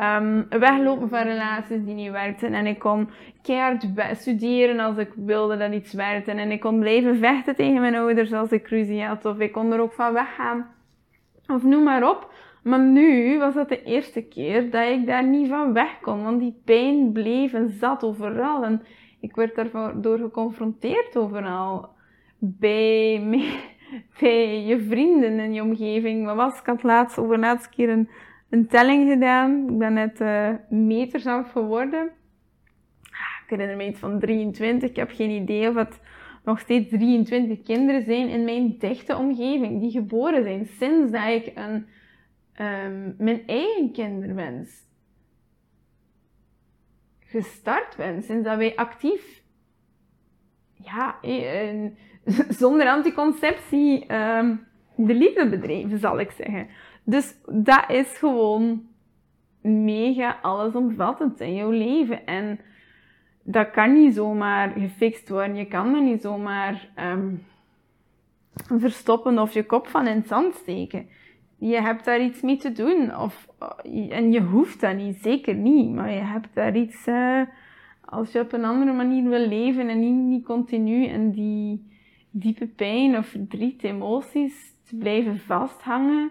[0.00, 2.54] um, weglopen van relaties die niet werkten.
[2.54, 3.08] En ik kon
[3.42, 6.30] keihard studeren als ik wilde dat iets werkte.
[6.30, 9.24] En ik kon blijven vechten tegen mijn ouders als ik ruzie had.
[9.24, 10.66] Of ik kon er ook van weggaan.
[11.46, 12.32] Of noem maar op.
[12.62, 16.22] Maar nu was dat de eerste keer dat ik daar niet van weg kon.
[16.22, 18.64] Want die pijn bleef en zat overal.
[18.64, 18.82] En
[19.28, 21.88] ik werd daardoor geconfronteerd overal.
[22.38, 23.20] Bij,
[24.66, 26.24] je vrienden en je omgeving.
[26.24, 28.08] Wat was Ik had laatst over laatste keer een,
[28.50, 29.68] een telling gedaan.
[29.68, 32.10] Ik ben net uh, meters af geworden.
[33.02, 34.90] Ah, ik herinner me iets van 23.
[34.90, 36.00] Ik heb geen idee of het
[36.44, 41.52] nog steeds 23 kinderen zijn in mijn dichte omgeving die geboren zijn sinds dat ik
[41.54, 41.86] een,
[42.66, 44.85] um, mijn eigen kinderwens
[47.26, 48.22] gestart ben.
[48.22, 49.42] Sinds dat wij actief,
[50.74, 51.18] ja,
[52.48, 56.68] zonder anticonceptie, um, de liefde bedreven, zal ik zeggen.
[57.04, 58.86] Dus dat is gewoon
[59.60, 62.26] mega allesomvattend in jouw leven.
[62.26, 62.60] En
[63.42, 65.56] dat kan niet zomaar gefixt worden.
[65.56, 67.44] Je kan dat niet zomaar um,
[68.78, 71.08] verstoppen of je kop van in het zand steken.
[71.58, 73.16] Je hebt daar iets mee te doen.
[73.16, 73.48] Of,
[74.10, 75.94] en je hoeft dat niet, zeker niet.
[75.94, 77.06] Maar je hebt daar iets...
[77.06, 77.40] Uh,
[78.06, 81.90] als je op een andere manier wil leven en niet, niet continu in die
[82.30, 86.30] diepe pijn of verdriet, emoties te blijven vasthangen,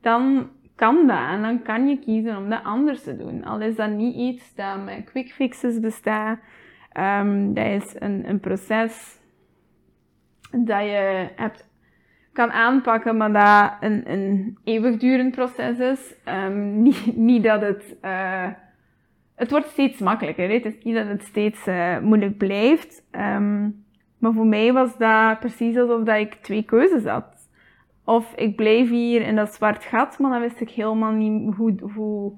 [0.00, 1.28] dan kan dat.
[1.28, 3.44] En dan kan je kiezen om dat anders te doen.
[3.44, 6.38] Al is dat niet iets dat met quick fixes bestaat.
[6.98, 9.20] Um, dat is een, een proces
[10.50, 11.68] dat je hebt,
[12.34, 16.14] kan aanpakken, maar dat een, een eeuwigdurend proces is.
[16.28, 17.96] Um, niet, niet dat het...
[18.04, 18.46] Uh,
[19.34, 20.50] het wordt steeds makkelijker.
[20.50, 23.04] Het is niet dat het steeds uh, moeilijk blijft.
[23.12, 23.84] Um,
[24.18, 27.48] maar voor mij was dat precies alsof dat ik twee keuzes had.
[28.04, 31.74] Of ik bleef hier in dat zwart gat, maar dan wist ik helemaal niet hoe,
[31.94, 32.32] hoe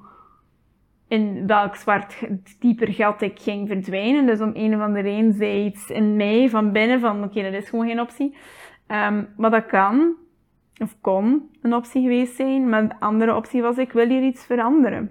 [1.09, 2.29] in welk zwart,
[2.61, 4.27] dieper gat ik ging verdwijnen.
[4.27, 7.53] Dus om een of andere reden zei iets in mij van binnen van oké, dat
[7.53, 8.37] is gewoon geen optie.
[8.89, 10.15] Um, maar dat kan,
[10.79, 12.69] of kon, een optie geweest zijn.
[12.69, 15.11] Maar de andere optie was ik wil hier iets veranderen.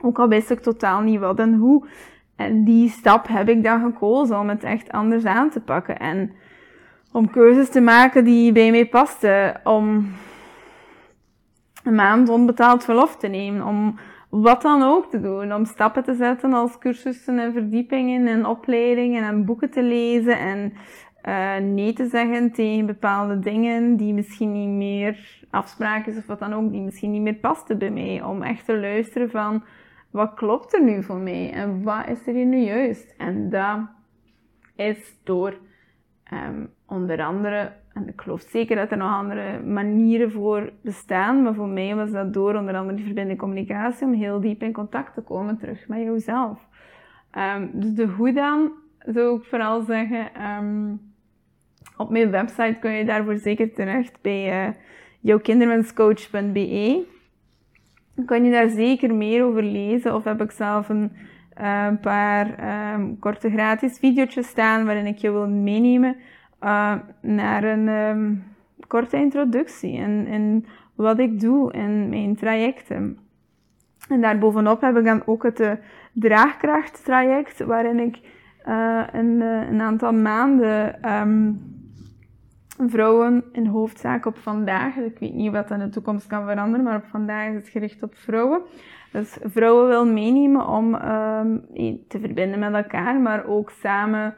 [0.00, 1.86] Ook al wist ik totaal niet wat en hoe.
[2.36, 5.98] En die stap heb ik dan gekozen om het echt anders aan te pakken.
[5.98, 6.32] En
[7.12, 9.60] om keuzes te maken die bij mij pasten.
[9.64, 10.12] Om
[11.84, 13.66] een maand onbetaald verlof te nemen.
[13.66, 15.54] Om wat dan ook te doen.
[15.54, 20.38] Om stappen te zetten als cursussen en verdiepingen en opleidingen en boeken te lezen.
[20.38, 20.72] En
[21.28, 26.52] uh, nee te zeggen tegen bepaalde dingen die misschien niet meer afspraken of wat dan
[26.52, 28.22] ook, die misschien niet meer pasten bij mij.
[28.22, 29.62] Om echt te luisteren van
[30.10, 33.14] wat klopt er nu voor mij en wat is er hier nu juist.
[33.18, 33.78] En dat
[34.76, 35.58] is door
[36.32, 41.54] um, onder andere, en ik geloof zeker dat er nog andere manieren voor bestaan, maar
[41.54, 45.14] voor mij was dat door onder andere die verbinding communicatie, om heel diep in contact
[45.14, 46.68] te komen terug met jouzelf.
[47.38, 51.11] Um, dus de hoe dan, zou ik vooral zeggen, um,
[52.02, 54.74] op mijn website kun je daarvoor zeker terecht bij uh,
[55.20, 57.04] jouwkinderwenscoach.be.
[58.14, 61.12] Dan kan je daar zeker meer over lezen of heb ik zelf een
[61.60, 62.46] uh, paar
[62.94, 66.16] um, korte gratis video's staan waarin ik je wil meenemen
[66.62, 68.44] uh, naar een um,
[68.86, 73.18] korte introductie in, in wat ik doe in mijn trajecten.
[74.08, 75.72] En daarbovenop heb ik dan ook het uh,
[76.12, 78.18] draagkrachttraject, waarin ik
[79.12, 81.71] een, een, aantal maanden um,
[82.90, 86.96] vrouwen in hoofdzaak op vandaag, ik weet niet wat in de toekomst kan veranderen, maar
[86.96, 88.60] op vandaag is het gericht op vrouwen.
[89.12, 91.66] Dus vrouwen wil meenemen om um,
[92.08, 94.34] te verbinden met elkaar, maar ook samen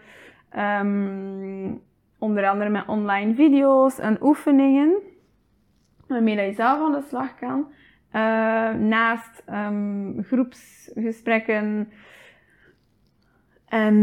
[0.80, 1.82] um,
[2.24, 5.02] Onder andere met online video's en oefeningen,
[6.06, 7.66] waarmee je zelf aan de slag kan.
[8.12, 11.88] Uh, naast um, groepsgesprekken
[13.66, 13.96] en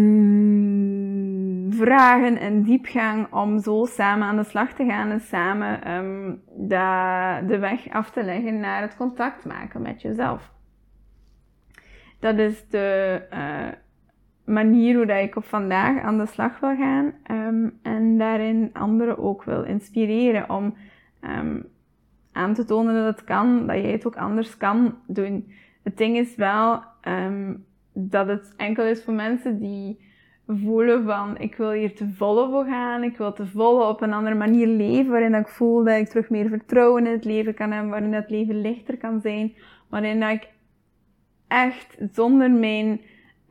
[1.82, 7.44] vragen en diepgang om zo samen aan de slag te gaan en samen um, de,
[7.48, 10.52] de weg af te leggen naar het contact maken met jezelf.
[12.20, 13.68] Dat is de uh,
[14.56, 19.18] manier hoe dat ik op vandaag aan de slag wil gaan um, en daarin anderen
[19.18, 20.76] ook wil inspireren om
[21.22, 21.66] um,
[22.32, 25.52] aan te tonen dat het kan, dat jij het ook anders kan doen.
[25.84, 26.84] Het ding is wel
[27.94, 30.10] dat het enkel is voor mensen die
[30.58, 34.14] voelen van ik wil hier te volle voor gaan, ik wil te volle op een
[34.14, 37.72] andere manier leven, waarin ik voel dat ik terug meer vertrouwen in het leven kan
[37.72, 39.54] hebben, waarin het leven lichter kan zijn,
[39.90, 40.50] waarin dat ik
[41.48, 43.02] echt zonder mijn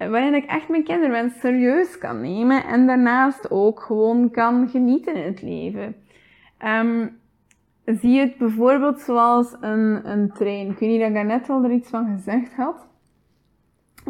[0.08, 5.26] waarin ik echt mijn kinderwens serieus kan nemen en daarnaast ook gewoon kan genieten in
[5.26, 5.94] het leven.
[7.84, 10.70] Zie je het bijvoorbeeld zoals een, een trein.
[10.70, 12.88] Ik weet niet dat ik daar net al er iets van gezegd had.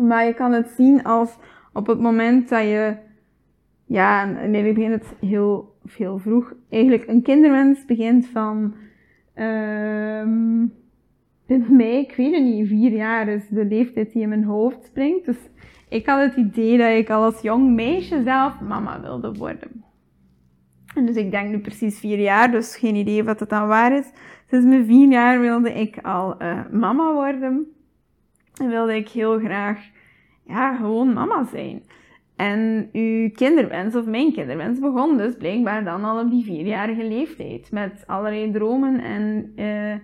[0.01, 1.37] Maar je kan het zien als
[1.73, 2.97] op het moment dat je,
[3.87, 6.53] ja, nee, ik begin het heel veel vroeg.
[6.69, 8.75] Eigenlijk een kinderwens begint van,
[9.35, 10.73] um,
[11.47, 15.27] mei, ik weet het niet, vier jaar is de leeftijd die in mijn hoofd springt.
[15.27, 15.39] Dus
[15.89, 19.85] ik had het idee dat ik al als jong meisje zelf mama wilde worden.
[20.95, 23.99] En dus ik denk nu precies vier jaar, dus geen idee wat het dan waar
[23.99, 24.11] is.
[24.49, 27.67] Sinds mijn vier jaar wilde ik al uh, mama worden.
[28.61, 29.91] En wilde ik heel graag,
[30.51, 31.83] ja, gewoon mama zijn.
[32.37, 37.73] En uw kinderwens, of mijn kinderwens, begon dus blijkbaar dan al op die vierjarige leeftijd.
[37.73, 39.95] Met allerlei dromen en uh,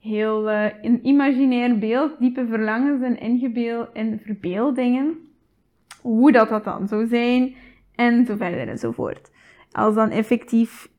[0.00, 5.16] heel uh, een imaginair beeld, diepe verlangens en ingebeeld en verbeeldingen.
[6.00, 7.54] Hoe dat, dat dan zou zijn
[7.94, 9.30] en zo verder en zo voort.
[9.72, 10.90] Als dan effectief,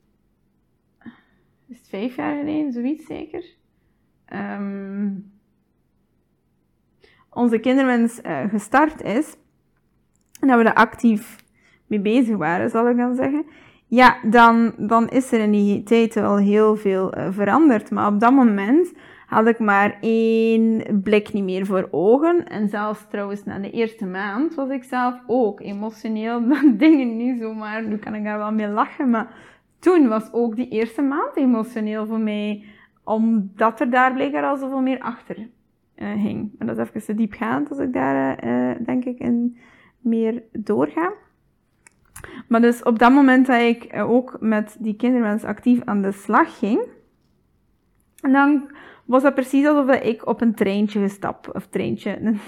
[1.67, 3.45] is het vijf jaar geleden, zoiets zeker?
[4.33, 5.32] Um,
[7.33, 9.35] onze kinderwens uh, gestart is,
[10.39, 11.35] en dat we er actief
[11.87, 13.45] mee bezig waren, zal ik dan zeggen,
[13.87, 17.91] ja, dan, dan is er in die tijd al heel veel uh, veranderd.
[17.91, 18.93] Maar op dat moment
[19.27, 22.47] had ik maar één blik niet meer voor ogen.
[22.47, 27.39] En zelfs trouwens na de eerste maand was ik zelf ook emotioneel dat dingen niet
[27.39, 29.27] zomaar, nu kan ik daar wel mee lachen, maar
[29.79, 32.63] toen was ook die eerste maand emotioneel voor mij,
[33.03, 35.47] omdat er daar blijkbaar al zoveel meer achter
[35.95, 36.51] hing.
[36.57, 39.57] En dat is even te diepgaand als ik daar, uh, denk ik, in
[39.99, 41.13] meer doorga.
[42.47, 46.11] Maar dus op dat moment dat ik eh, ook met die kinderwens actief aan de
[46.11, 46.87] slag ging,
[48.15, 48.71] dan
[49.05, 52.39] was dat precies alsof ik op een treintje gestapt, of treintje, een,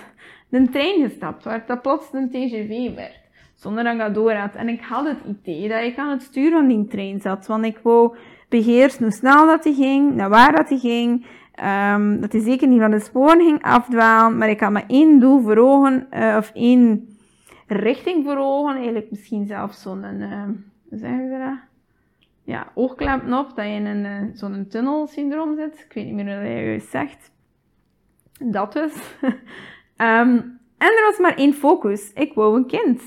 [0.49, 3.23] een trein gestapt werd, dat plots een TGV werd.
[3.55, 4.55] Zonder dat ik dat door had.
[4.55, 7.65] En ik had het idee dat ik aan het stuur van die trein zat, want
[7.65, 8.15] ik wou
[8.49, 11.25] beheersen hoe snel dat die ging, naar waar dat die ging,
[11.63, 15.19] um, dat hij zeker niet van de sporen ging afdwalen, maar ik had maar één
[15.19, 17.09] doel voor ogen, uh, of één
[17.67, 18.75] richting voor ogen.
[18.75, 20.43] Eigenlijk misschien zelfs zo'n, uh,
[20.89, 21.57] hoe zeggen ze dat?
[22.43, 25.85] Ja, oogkleppen dat je in een, uh, zo'n tunnelsyndroom zit.
[25.89, 27.31] Ik weet niet meer hoe je juist zegt.
[28.39, 29.15] Dat dus.
[29.21, 29.39] um,
[30.77, 32.11] en er was maar één focus.
[32.13, 33.01] Ik wou een kind.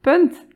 [0.00, 0.46] Punt.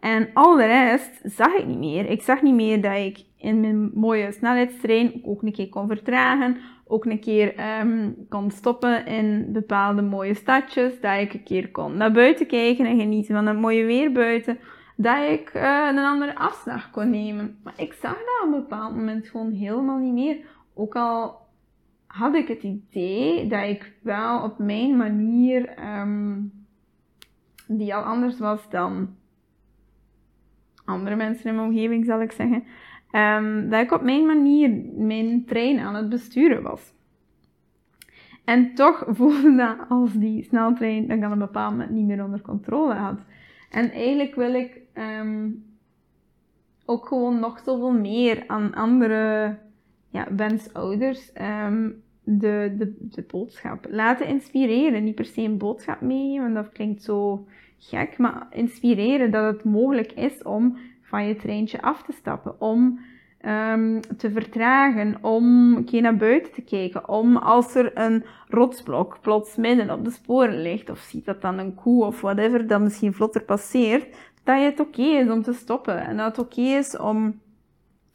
[0.00, 2.10] En al de rest zag ik niet meer.
[2.10, 6.56] Ik zag niet meer dat ik in mijn mooie snelheidstrein ook een keer kon vertragen
[6.86, 11.00] ook een keer um, kon stoppen in bepaalde mooie stadjes.
[11.00, 14.58] Dat ik een keer kon naar buiten kijken en genieten van het mooie weer buiten.
[14.96, 17.58] Dat ik uh, een andere afslag kon nemen.
[17.62, 20.38] Maar ik zag dat op een bepaald moment gewoon helemaal niet meer.
[20.74, 21.44] Ook al
[22.06, 26.52] had ik het idee dat ik wel op mijn manier, um,
[27.66, 29.16] die al anders was dan
[30.84, 32.64] andere mensen in mijn omgeving, zal ik zeggen,
[33.16, 36.94] um, dat ik op mijn manier mijn trein aan het besturen was.
[38.44, 42.40] En toch voelde dat als die sneltrein dat ik een bepaald moment niet meer onder
[42.40, 43.20] controle had.
[43.70, 45.64] En eigenlijk wil ik um,
[46.84, 49.56] ook gewoon nog zoveel meer aan andere
[50.10, 55.04] ja, wensouders um, de, de, de boodschap laten inspireren.
[55.04, 57.46] Niet per se een boodschap meegeven, want dat klinkt zo
[57.78, 60.76] gek, maar inspireren dat het mogelijk is om
[61.16, 62.60] van je treintje af te stappen.
[62.60, 63.00] Om
[63.46, 67.08] um, te vertragen, om een keer naar buiten te kijken.
[67.08, 71.58] Om als er een rotsblok plots midden op de sporen ligt, of ziet dat dan
[71.58, 76.06] een koe of whatever, dat misschien vlotter passeert, dat het oké is om te stoppen.
[76.06, 77.40] En dat het oké is om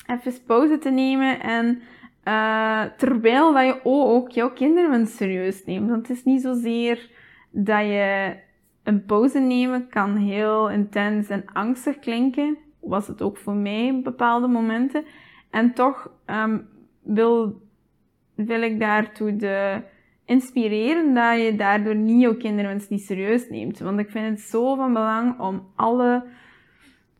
[0.07, 1.81] even pauze te nemen en
[2.27, 5.89] uh, terwijl dat je ook jouw kinderen serieus neemt.
[5.89, 7.09] Want het is niet zozeer
[7.51, 8.35] dat je
[8.83, 14.47] een pauze nemen kan heel intens en angstig klinken was het ook voor mij bepaalde
[14.47, 15.03] momenten.
[15.49, 16.67] En toch um,
[17.01, 17.61] wil,
[18.35, 19.81] wil ik daartoe de
[20.25, 23.79] inspireren dat je daardoor niet jouw kinderwens niet serieus neemt.
[23.79, 26.23] Want ik vind het zo van belang om alle,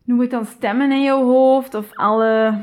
[0.04, 2.58] noem het dan stemmen in jouw hoofd of alle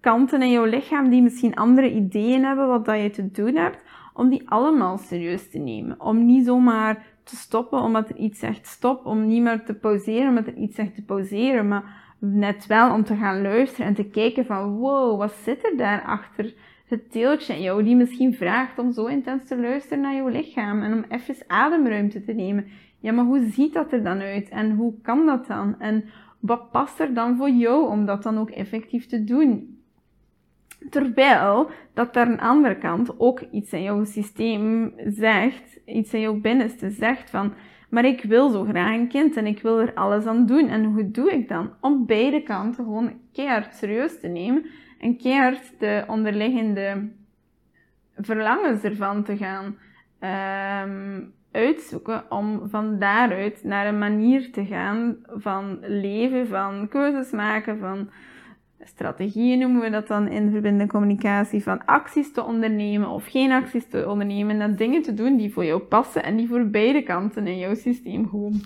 [0.00, 3.84] kanten in jouw lichaam die misschien andere ideeën hebben wat dat je te doen hebt,
[4.14, 6.00] om die allemaal serieus te nemen.
[6.00, 10.28] Om niet zomaar te stoppen omdat er iets zegt stop, om niet meer te pauzeren
[10.28, 14.04] omdat er iets zegt te pauzeren, maar net wel om te gaan luisteren en te
[14.04, 16.54] kijken van wow, wat zit er daar achter
[16.86, 20.82] het deeltje in jou die misschien vraagt om zo intens te luisteren naar jouw lichaam
[20.82, 22.66] en om even ademruimte te nemen.
[23.00, 25.80] Ja, maar hoe ziet dat er dan uit en hoe kan dat dan?
[25.80, 26.04] En
[26.40, 29.77] wat past er dan voor jou om dat dan ook effectief te doen?
[30.90, 36.40] Terwijl dat daar een andere kant ook iets in jouw systeem zegt, iets in jouw
[36.40, 37.52] binnenste zegt van,
[37.88, 40.68] maar ik wil zo graag een kind en ik wil er alles aan doen.
[40.68, 41.72] En hoe doe ik dan?
[41.80, 44.66] Om beide kanten gewoon keihard serieus te nemen
[44.98, 47.08] en keihard de onderliggende
[48.16, 49.76] verlangens ervan te gaan
[50.84, 57.78] um, uitzoeken om van daaruit naar een manier te gaan van leven, van keuzes maken,
[57.78, 58.10] van
[58.88, 63.88] strategieën noemen we dat dan in verbindende communicatie, van acties te ondernemen of geen acties
[63.88, 67.46] te ondernemen, en dingen te doen die voor jou passen en die voor beide kanten
[67.46, 68.60] in jouw systeem gewoon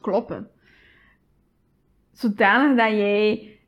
[0.00, 0.48] kloppen.
[2.12, 3.58] Zodanig dat jij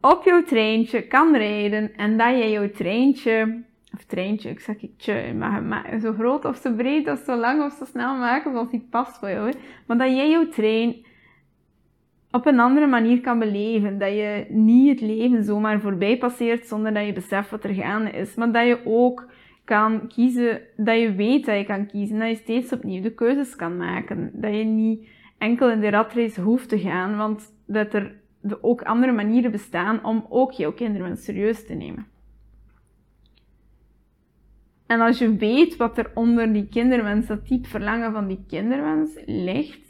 [0.00, 3.62] op jouw treintje kan rijden en dat jij jouw treintje
[3.94, 7.64] of treintje, ik zeg ik tje, maar, zo groot of zo breed of zo lang
[7.64, 9.52] of zo snel maken zoals die past voor jou.
[9.86, 11.06] Maar dat jij jouw trein
[12.34, 13.98] op een andere manier kan beleven.
[13.98, 18.10] Dat je niet het leven zomaar voorbij passeert zonder dat je beseft wat er gaande
[18.10, 18.34] is.
[18.34, 19.28] Maar dat je ook
[19.64, 22.18] kan kiezen, dat je weet dat je kan kiezen.
[22.18, 24.30] Dat je steeds opnieuw de keuzes kan maken.
[24.32, 25.08] Dat je niet
[25.38, 28.14] enkel in de ratrace hoeft te gaan, want dat er
[28.60, 32.06] ook andere manieren bestaan om ook jouw kinderen serieus te nemen.
[34.86, 39.18] En als je weet wat er onder die kinderwens, dat diep verlangen van die kinderwens
[39.26, 39.83] ligt,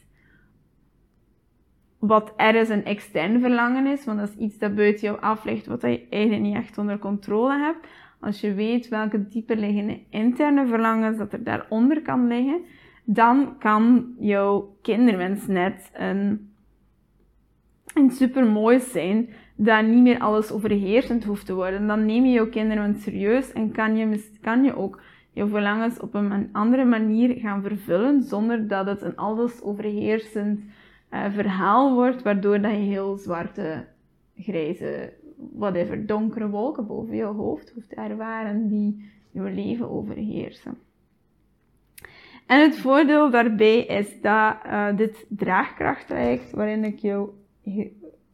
[2.06, 5.66] wat ergens een extern verlangen is, want dat is iets dat buiten jou af ligt,
[5.66, 7.86] wat je eigenlijk niet echt onder controle hebt.
[8.20, 12.60] Als je weet welke dieper liggende interne verlangens dat er daaronder kan liggen,
[13.04, 16.52] dan kan jouw kinderwens net een,
[17.94, 21.86] een super mooi zijn, dat niet meer alles overheersend hoeft te worden.
[21.86, 25.00] Dan neem je jouw kinderwens serieus en kan je, kan je ook
[25.32, 30.60] jouw verlangens op een andere manier gaan vervullen, zonder dat het een alles overheersend
[31.14, 33.86] uh, verhaal wordt, waardoor dat je heel zwarte,
[34.36, 35.12] grijze,
[35.52, 40.78] whatever, donkere wolken boven je hoofd hoeft te ervaren die je leven overheersen.
[42.46, 47.30] En het voordeel daarbij is dat uh, dit draagkrachttraject, waarin ik jou,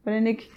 [0.02, 0.50] waarin ik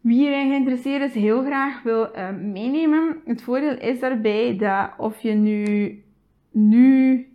[0.00, 3.20] wie hierin geïnteresseerd is, heel graag wil uh, meenemen.
[3.24, 6.02] Het voordeel is daarbij dat of je nu,
[6.50, 7.26] nu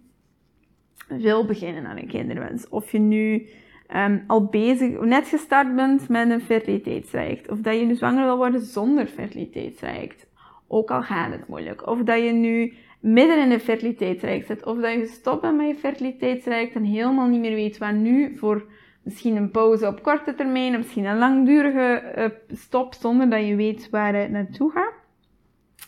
[1.07, 3.47] wil beginnen aan een kinderwens, of je nu
[3.95, 7.49] um, al bezig, net gestart bent met een fertiliteitstraject.
[7.49, 10.27] Of dat je nu zwanger wil worden zonder fertiliteitstraject.
[10.67, 11.87] Ook al gaat het moeilijk.
[11.87, 14.65] Of dat je nu midden in een fertiliteitstraject zit.
[14.65, 18.37] Of dat je gestopt bent met je fertiliteitstraject en helemaal niet meer weet waar nu
[18.37, 18.65] voor
[19.03, 20.71] misschien een pauze op korte termijn.
[20.71, 24.93] Of misschien een langdurige uh, stop zonder dat je weet waar het naartoe gaat.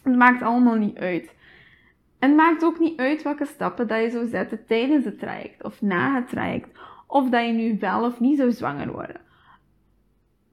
[0.04, 1.34] Het maakt allemaal niet uit.
[2.20, 5.64] En het maakt ook niet uit welke stappen dat je zou zetten tijdens het traject
[5.64, 6.70] of na het traject
[7.16, 9.22] of dat je nu wel of niet zou zwanger worden.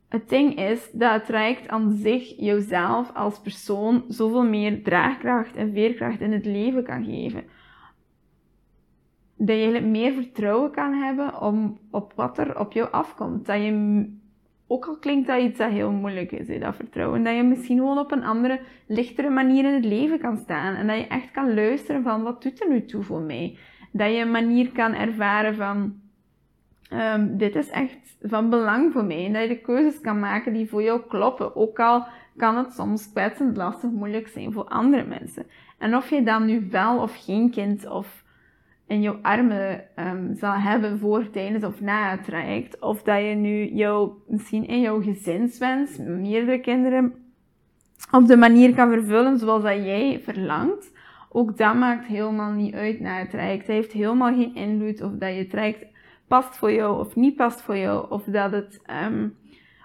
[0.09, 5.73] Het ding is dat het traject aan zich jouzelf als persoon zoveel meer draagkracht en
[5.73, 7.45] veerkracht in het leven kan geven.
[9.37, 13.47] Dat je meer vertrouwen kan hebben om, op wat er op jou afkomt.
[13.47, 14.07] Dat je,
[14.67, 17.99] ook al klinkt dat iets dat heel moeilijk is, dat vertrouwen, dat je misschien gewoon
[17.99, 20.75] op een andere, lichtere manier in het leven kan staan.
[20.75, 23.59] En dat je echt kan luisteren van wat doet er nu toe voor mij.
[23.93, 26.01] Dat je een manier kan ervaren van
[26.95, 29.31] um, dit is echt van belang voor mij.
[29.33, 31.57] Dat je de keuzes kan maken die voor jou kloppen.
[31.57, 35.47] Ook al kan het soms kwetsend, lastig, moeilijk zijn voor andere mensen.
[35.79, 38.25] En of je dan nu wel of geen kind of
[38.87, 42.81] in jouw armen um, zal hebben voor, tijdens of na het traject.
[42.81, 47.15] Of dat je nu jou, misschien in jouw gezinswens, meerdere kinderen,
[48.11, 50.93] op de manier kan vervullen zoals dat jij verlangt.
[51.29, 53.67] Ook dat maakt helemaal niet uit na het traject.
[53.67, 55.87] Het heeft helemaal geen invloed of dat je traject
[56.33, 58.11] past voor jou of niet past voor jou.
[58.11, 59.37] Of dat het um,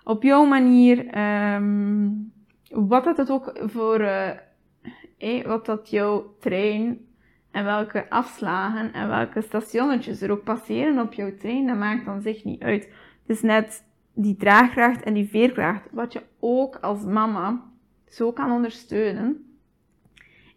[0.03, 1.17] op jouw manier,
[1.55, 2.31] um,
[2.69, 7.05] wat dat het ook voor, eh, wat dat jouw trein
[7.51, 12.21] en welke afslagen en welke stationnetjes er ook passeren op jouw trein, dat maakt dan
[12.21, 12.83] zich niet uit.
[12.83, 13.83] Het is net
[14.13, 17.63] die draagkracht en die veerkracht, wat je ook als mama
[18.05, 19.57] zo kan ondersteunen,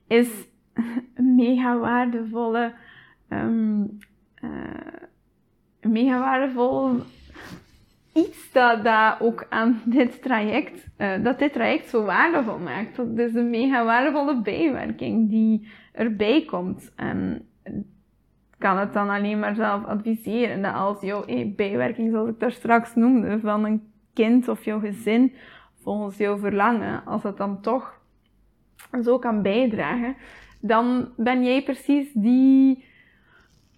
[0.07, 0.49] is
[1.15, 2.75] een mega waardevolle
[3.29, 3.99] um,
[4.45, 4.51] uh,
[5.81, 7.01] mega waardevol
[8.13, 12.97] iets dat, dat ook aan dit traject, uh, dat dit traject zo waardevol maakt.
[12.97, 16.93] Dat is een mega waardevolle bijwerking die erbij komt.
[16.97, 17.49] En
[18.59, 21.25] kan het dan alleen maar zelf adviseren dat als jouw
[21.57, 23.83] bijwerking, zoals ik daar straks noemde, van een
[24.15, 25.35] kind of jouw gezin,
[25.83, 27.99] volgens jouw verlangen, als het dan toch
[29.03, 30.17] zo kan bijdragen,
[30.61, 32.85] dan ben jij precies die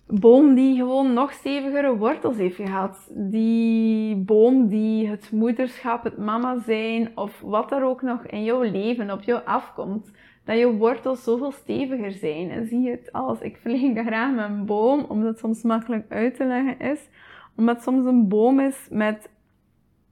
[0.07, 3.11] boom die gewoon nog stevigere wortels heeft gehad.
[3.11, 8.63] Die boom die het moederschap, het mama zijn of wat er ook nog in jouw
[8.63, 10.11] leven op jou afkomt.
[10.45, 12.51] Dat je wortels zoveel steviger zijn.
[12.51, 16.45] En zie het als, ik vergelijk graag een boom, omdat het soms makkelijk uit te
[16.45, 17.09] leggen is.
[17.57, 19.31] Omdat het soms een boom is met,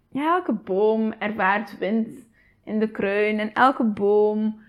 [0.09, 2.09] ja, elke boom ervaart wind
[2.65, 3.39] in de kruin.
[3.39, 4.61] En elke boom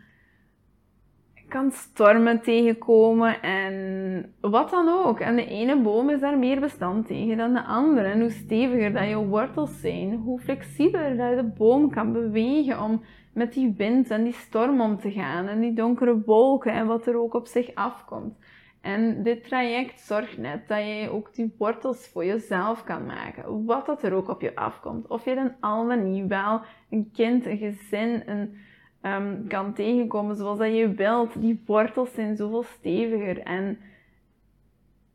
[1.51, 5.19] kan stormen tegenkomen en wat dan ook.
[5.19, 8.07] En de ene boom is daar meer bestand tegen dan de andere.
[8.07, 12.83] En hoe steviger dat je wortels zijn, hoe flexibeler dat je de boom kan bewegen
[12.83, 15.47] om met die wind en die storm om te gaan.
[15.47, 18.37] En die donkere wolken en wat er ook op zich afkomt.
[18.81, 23.65] En dit traject zorgt net dat je ook die wortels voor jezelf kan maken.
[23.65, 25.07] Wat dat er ook op je afkomt.
[25.07, 28.55] Of je dan al dan niet wel een kind, een gezin, een
[29.01, 31.41] ehm, kan tegenkomen zoals dat je wilt.
[31.41, 33.65] Die wortels zijn zoveel steviger en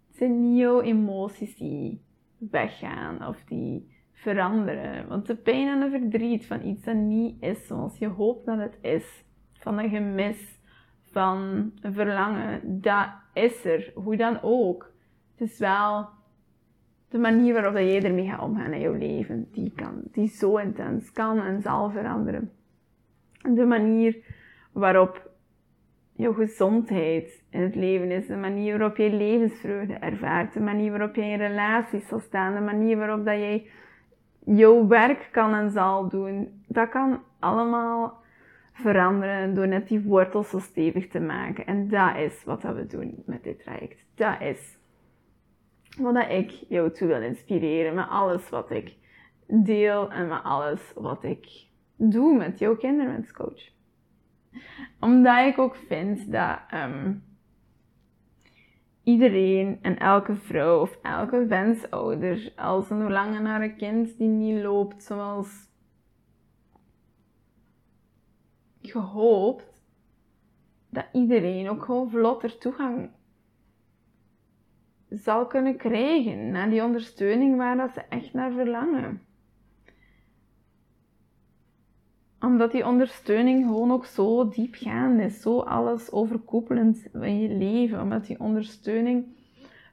[0.07, 2.05] het zijn niet jouw emoties die
[2.39, 5.09] weggaan of die veranderen.
[5.09, 8.59] Want de pijn en de verdriet van iets dat niet is zoals je hoopt dat
[8.59, 10.61] het is, van een gemis,
[11.11, 14.93] van een verlangen, dat is er, hoe dan ook.
[15.37, 16.09] Het is wel
[17.09, 21.13] de manier waarop jij ermee gaat omgaan in jouw leven, die, kan, die zo intens
[21.13, 22.53] kan en zal veranderen.
[23.43, 24.17] De manier
[24.73, 25.31] waarop
[26.13, 31.15] jouw gezondheid in het leven is, de manier waarop je levensvreugde ervaart, de manier waarop
[31.15, 33.67] je in relaties zal staan, de manier waarop dat jij
[34.45, 38.25] jouw werk kan en zal doen, dat kan allemaal
[38.73, 41.67] veranderen door net die wortels zo stevig te maken.
[41.67, 44.05] En dat is wat we doen met dit traject.
[44.15, 44.79] Dat is
[45.99, 48.95] wat ik jou toe wil inspireren met alles wat ik
[49.47, 51.67] deel en met alles wat ik
[51.97, 53.71] doe met jouw kinderwenscoach.
[55.01, 57.15] Omdat ik ook vind dat ehm,
[59.03, 64.63] iedereen en elke vrouw of elke wensouder als een verlangen naar een kind die niet
[64.63, 65.69] loopt zoals
[68.81, 69.83] gehoopt,
[70.91, 73.11] dat iedereen ook gewoon vlotter toegang
[75.11, 79.26] zal kunnen krijgen naar die ondersteuning waar dat ze echt naar verlangen.
[82.47, 88.01] Omdat die ondersteuning gewoon ook zo diepgaand is, zo alles overkoepelend in je leven.
[88.01, 89.27] Omdat die ondersteuning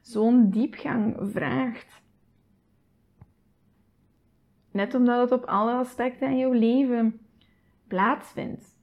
[0.02, 2.02] zo'n diepgang vraagt.
[4.70, 7.20] Net omdat het op alle aspecten in jouw leven
[7.86, 8.76] plaatsvindt.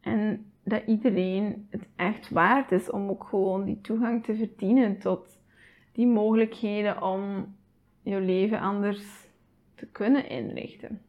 [0.00, 5.38] En dat iedereen het echt waard is om ook gewoon die toegang te verdienen tot
[5.92, 7.54] die mogelijkheden om
[8.02, 9.28] jouw leven anders
[9.74, 11.05] te kunnen inrichten.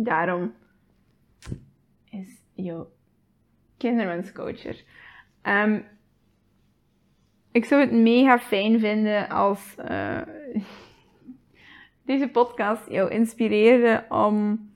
[0.00, 0.54] Daarom
[2.10, 2.90] is jouw
[3.76, 4.84] kinderwenscoacher.
[5.42, 5.84] Um,
[7.52, 10.20] ik zou het mega fijn vinden als uh,
[12.10, 14.66] deze podcast jou inspireerde om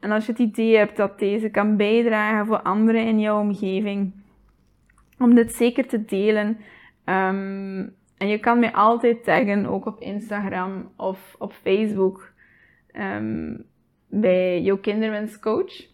[0.00, 4.12] en als je het idee hebt dat deze kan bijdragen voor anderen in jouw omgeving,
[5.18, 6.58] om dit zeker te delen.
[7.04, 7.86] Ehm,
[8.16, 12.32] en je kan mij altijd taggen, ook op Instagram of op Facebook,
[12.92, 13.66] um,
[14.08, 15.86] bij jouw kinderwenscoach.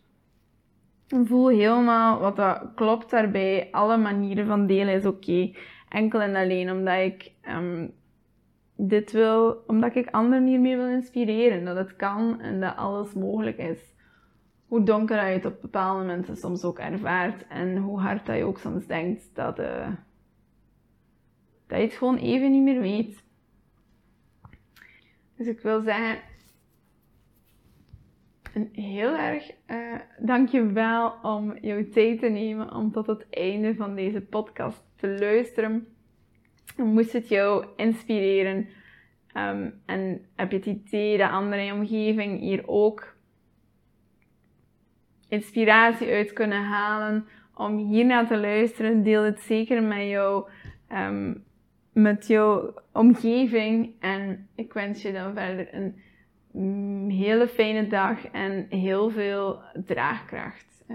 [1.06, 3.68] Voel helemaal wat dat klopt daarbij.
[3.70, 5.52] Alle manieren van delen is oké.
[5.88, 7.92] Enkel en alleen omdat ik um,
[8.76, 11.64] dit wil, omdat ik anderen hiermee wil inspireren.
[11.64, 13.94] Dat het kan en dat alles mogelijk is
[14.74, 18.44] hoe donker je het op bepaalde momenten soms ook ervaart en hoe hard dat je
[18.44, 19.88] ook soms denkt dat, uh,
[21.66, 23.22] dat je het gewoon even niet meer weet.
[25.36, 26.18] Dus ik wil zeggen,
[28.54, 33.94] een heel erg uh, dankjewel om jouw tijd te nemen om tot het einde van
[33.94, 35.86] deze podcast te luisteren.
[36.76, 38.68] Moest het jou inspireren
[39.36, 43.16] um, en heb je het idee dat anderen omgeving hier ook
[45.28, 50.48] inspiratie uit kunnen halen om hiernaar te luisteren, deel het zeker met jou,
[50.92, 51.44] um,
[51.92, 53.94] met jouw omgeving.
[54.00, 55.96] En ik wens je dan verder een
[57.08, 60.73] hele fijne dag en heel veel draagkracht.